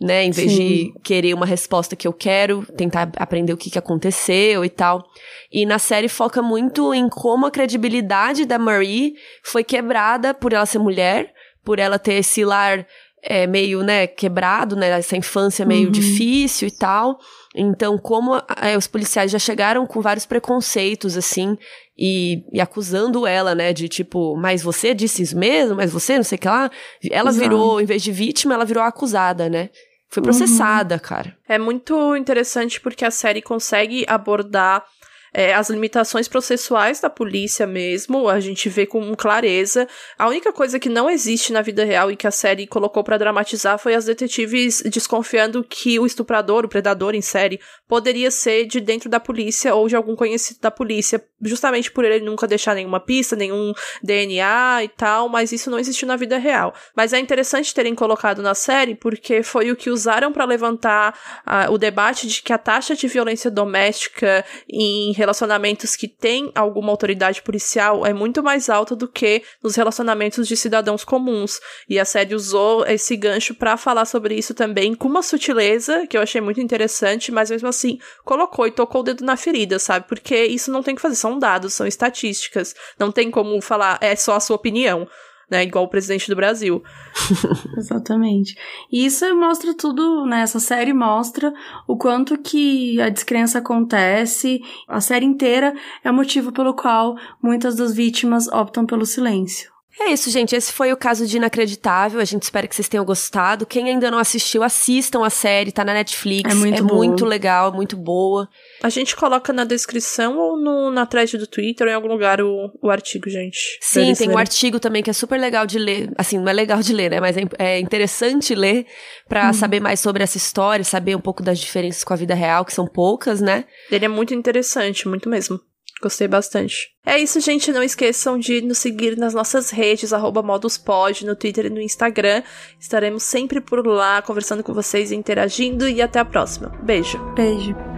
né? 0.00 0.24
Em 0.24 0.30
vez 0.30 0.52
Sim. 0.52 0.56
de 0.56 0.94
querer 1.02 1.34
uma 1.34 1.46
resposta 1.46 1.96
que 1.96 2.06
eu 2.06 2.12
quero, 2.12 2.64
tentar 2.76 3.10
aprender 3.16 3.52
o 3.52 3.56
que, 3.56 3.70
que 3.70 3.78
aconteceu 3.78 4.64
e 4.64 4.68
tal. 4.68 5.04
E 5.52 5.66
na 5.66 5.78
série 5.78 6.08
foca 6.08 6.40
muito 6.40 6.94
em 6.94 7.08
como 7.08 7.46
a 7.46 7.50
credibilidade 7.50 8.44
da 8.44 8.58
Marie 8.58 9.14
foi 9.42 9.64
quebrada 9.64 10.32
por 10.32 10.52
ela 10.52 10.66
ser 10.66 10.78
mulher, 10.78 11.32
por 11.64 11.78
ela 11.78 11.98
ter 11.98 12.14
esse 12.14 12.44
lar 12.44 12.86
é, 13.22 13.46
meio, 13.46 13.82
né, 13.82 14.06
quebrado, 14.06 14.76
né? 14.76 14.90
Essa 14.90 15.16
infância 15.16 15.66
meio 15.66 15.86
uhum. 15.86 15.92
difícil 15.92 16.68
e 16.68 16.70
tal. 16.70 17.18
Então, 17.54 17.98
como 17.98 18.36
é, 18.62 18.76
os 18.76 18.86
policiais 18.86 19.30
já 19.30 19.38
chegaram 19.38 19.86
com 19.86 20.00
vários 20.00 20.24
preconceitos, 20.24 21.16
assim, 21.16 21.58
e, 21.96 22.44
e, 22.52 22.60
acusando 22.60 23.26
ela, 23.26 23.54
né, 23.54 23.72
de 23.72 23.88
tipo, 23.88 24.36
mas 24.36 24.62
você 24.62 24.94
disse 24.94 25.22
isso 25.22 25.36
mesmo? 25.36 25.74
Mas 25.74 25.90
você, 25.90 26.16
não 26.16 26.22
sei 26.22 26.36
o 26.36 26.40
que 26.40 26.48
lá. 26.48 26.70
Ela 27.10 27.30
Exato. 27.30 27.42
virou, 27.42 27.80
em 27.80 27.84
vez 27.84 28.02
de 28.02 28.12
vítima, 28.12 28.54
ela 28.54 28.64
virou 28.64 28.82
acusada, 28.84 29.48
né? 29.48 29.70
Foi 30.08 30.22
processada, 30.22 30.94
uhum. 30.94 31.00
cara. 31.00 31.36
É 31.48 31.58
muito 31.58 32.16
interessante 32.16 32.80
porque 32.80 33.04
a 33.04 33.10
série 33.10 33.42
consegue 33.42 34.04
abordar 34.08 34.84
é, 35.32 35.54
as 35.54 35.68
limitações 35.68 36.28
processuais 36.28 37.00
da 37.00 37.10
polícia 37.10 37.66
mesmo, 37.66 38.28
a 38.28 38.40
gente 38.40 38.68
vê 38.68 38.86
com 38.86 39.14
clareza. 39.14 39.86
A 40.18 40.28
única 40.28 40.52
coisa 40.52 40.78
que 40.78 40.88
não 40.88 41.08
existe 41.10 41.52
na 41.52 41.62
vida 41.62 41.84
real 41.84 42.10
e 42.10 42.16
que 42.16 42.26
a 42.26 42.30
série 42.30 42.66
colocou 42.66 43.04
para 43.04 43.18
dramatizar 43.18 43.78
foi 43.78 43.94
as 43.94 44.06
detetives 44.06 44.82
desconfiando 44.82 45.64
que 45.64 45.98
o 45.98 46.06
estuprador, 46.06 46.64
o 46.64 46.68
predador 46.68 47.14
em 47.14 47.22
série, 47.22 47.60
poderia 47.88 48.30
ser 48.30 48.66
de 48.66 48.80
dentro 48.80 49.08
da 49.08 49.18
polícia 49.18 49.74
ou 49.74 49.88
de 49.88 49.96
algum 49.96 50.14
conhecido 50.14 50.60
da 50.60 50.70
polícia, 50.70 51.24
justamente 51.40 51.90
por 51.90 52.04
ele 52.04 52.24
nunca 52.24 52.46
deixar 52.46 52.74
nenhuma 52.74 53.00
pista, 53.00 53.34
nenhum 53.34 53.72
DNA 54.02 54.84
e 54.84 54.88
tal, 54.88 55.28
mas 55.28 55.50
isso 55.50 55.70
não 55.70 55.78
existiu 55.78 56.06
na 56.06 56.14
vida 56.14 56.36
real. 56.36 56.74
Mas 56.94 57.14
é 57.14 57.18
interessante 57.18 57.74
terem 57.74 57.94
colocado 57.94 58.42
na 58.42 58.54
série 58.54 58.94
porque 58.94 59.42
foi 59.42 59.70
o 59.70 59.76
que 59.76 59.88
usaram 59.88 60.32
para 60.32 60.44
levantar 60.44 61.18
uh, 61.46 61.72
o 61.72 61.78
debate 61.78 62.26
de 62.26 62.42
que 62.42 62.52
a 62.52 62.58
taxa 62.58 62.94
de 62.94 63.08
violência 63.08 63.50
doméstica 63.50 64.44
em 64.68 65.12
relacionamentos 65.12 65.96
que 65.96 66.06
têm 66.06 66.52
alguma 66.54 66.90
autoridade 66.90 67.40
policial 67.40 68.04
é 68.04 68.12
muito 68.12 68.42
mais 68.42 68.68
alta 68.68 68.94
do 68.94 69.08
que 69.08 69.42
nos 69.62 69.76
relacionamentos 69.76 70.46
de 70.46 70.56
cidadãos 70.56 71.04
comuns. 71.04 71.58
E 71.88 71.98
a 71.98 72.04
série 72.04 72.34
usou 72.34 72.84
esse 72.86 73.16
gancho 73.16 73.54
para 73.54 73.78
falar 73.78 74.04
sobre 74.04 74.34
isso 74.34 74.52
também 74.52 74.94
com 74.94 75.08
uma 75.08 75.22
sutileza 75.22 76.06
que 76.06 76.16
eu 76.16 76.20
achei 76.20 76.40
muito 76.40 76.60
interessante, 76.60 77.32
mas 77.32 77.50
mesmo 77.50 77.68
assim 77.68 77.77
colocou 78.24 78.66
e 78.66 78.70
tocou 78.70 79.00
o 79.00 79.04
dedo 79.04 79.24
na 79.24 79.36
ferida, 79.36 79.78
sabe? 79.78 80.06
Porque 80.08 80.44
isso 80.44 80.70
não 80.70 80.82
tem 80.82 80.94
que 80.94 81.02
fazer, 81.02 81.16
são 81.16 81.38
dados, 81.38 81.74
são 81.74 81.86
estatísticas. 81.86 82.74
Não 82.98 83.12
tem 83.12 83.30
como 83.30 83.60
falar, 83.60 83.98
é 84.00 84.14
só 84.16 84.36
a 84.36 84.40
sua 84.40 84.56
opinião 84.56 85.06
né? 85.50 85.62
Igual 85.64 85.84
o 85.84 85.88
presidente 85.88 86.28
do 86.28 86.36
Brasil. 86.36 86.82
Exatamente. 87.76 88.54
E 88.92 89.06
isso 89.06 89.24
mostra 89.34 89.74
tudo, 89.74 90.26
né? 90.26 90.42
Essa 90.42 90.60
série 90.60 90.92
mostra 90.92 91.52
o 91.86 91.96
quanto 91.96 92.38
que 92.38 93.00
a 93.00 93.08
descrença 93.08 93.58
acontece. 93.58 94.60
A 94.86 95.00
série 95.00 95.24
inteira 95.24 95.74
é 96.04 96.10
o 96.10 96.14
motivo 96.14 96.52
pelo 96.52 96.74
qual 96.74 97.16
muitas 97.42 97.76
das 97.76 97.94
vítimas 97.94 98.46
optam 98.48 98.84
pelo 98.84 99.06
silêncio. 99.06 99.77
É 100.00 100.12
isso, 100.12 100.30
gente. 100.30 100.54
Esse 100.54 100.72
foi 100.72 100.92
o 100.92 100.96
caso 100.96 101.26
de 101.26 101.36
Inacreditável. 101.36 102.20
A 102.20 102.24
gente 102.24 102.42
espera 102.42 102.68
que 102.68 102.74
vocês 102.74 102.88
tenham 102.88 103.04
gostado. 103.04 103.66
Quem 103.66 103.90
ainda 103.90 104.10
não 104.10 104.18
assistiu, 104.18 104.62
assistam 104.62 105.24
a 105.24 105.30
série. 105.30 105.72
Tá 105.72 105.84
na 105.84 105.92
Netflix. 105.92 106.50
É 106.50 106.54
muito, 106.54 106.78
é 106.78 106.82
muito 106.82 107.24
legal, 107.24 107.72
muito 107.72 107.96
boa. 107.96 108.48
A 108.82 108.88
gente 108.88 109.16
coloca 109.16 109.52
na 109.52 109.64
descrição 109.64 110.38
ou 110.38 110.56
no, 110.56 110.90
na 110.90 111.04
thread 111.04 111.36
do 111.36 111.46
Twitter 111.46 111.86
ou 111.86 111.92
em 111.92 111.96
algum 111.96 112.08
lugar 112.08 112.40
o, 112.40 112.70
o 112.80 112.90
artigo, 112.90 113.28
gente. 113.28 113.78
Sim, 113.80 114.14
tem 114.14 114.30
um 114.30 114.38
artigo 114.38 114.78
também 114.78 115.02
que 115.02 115.10
é 115.10 115.12
super 115.12 115.38
legal 115.38 115.66
de 115.66 115.78
ler. 115.78 116.10
Assim, 116.16 116.38
não 116.38 116.48
é 116.48 116.52
legal 116.52 116.80
de 116.80 116.92
ler, 116.92 117.10
né? 117.10 117.20
Mas 117.20 117.36
é, 117.36 117.42
é 117.58 117.80
interessante 117.80 118.54
ler 118.54 118.86
para 119.28 119.50
hum. 119.50 119.52
saber 119.52 119.80
mais 119.80 119.98
sobre 119.98 120.22
essa 120.22 120.36
história, 120.36 120.84
saber 120.84 121.16
um 121.16 121.20
pouco 121.20 121.42
das 121.42 121.58
diferenças 121.58 122.04
com 122.04 122.12
a 122.12 122.16
vida 122.16 122.34
real, 122.34 122.64
que 122.64 122.72
são 122.72 122.86
poucas, 122.86 123.40
né? 123.40 123.64
Ele 123.90 124.04
é 124.04 124.08
muito 124.08 124.32
interessante, 124.32 125.08
muito 125.08 125.28
mesmo. 125.28 125.60
Gostei 126.00 126.28
bastante. 126.28 126.90
É 127.04 127.18
isso, 127.18 127.40
gente. 127.40 127.72
Não 127.72 127.82
esqueçam 127.82 128.38
de 128.38 128.60
nos 128.60 128.78
seguir 128.78 129.16
nas 129.16 129.34
nossas 129.34 129.70
redes, 129.70 130.12
moduspod, 130.44 131.26
no 131.26 131.34
Twitter 131.34 131.66
e 131.66 131.70
no 131.70 131.80
Instagram. 131.80 132.42
Estaremos 132.78 133.22
sempre 133.22 133.60
por 133.60 133.84
lá, 133.86 134.22
conversando 134.22 134.62
com 134.62 134.72
vocês, 134.72 135.10
interagindo 135.10 135.88
e 135.88 136.00
até 136.00 136.20
a 136.20 136.24
próxima. 136.24 136.68
Beijo. 136.82 137.18
Beijo. 137.34 137.97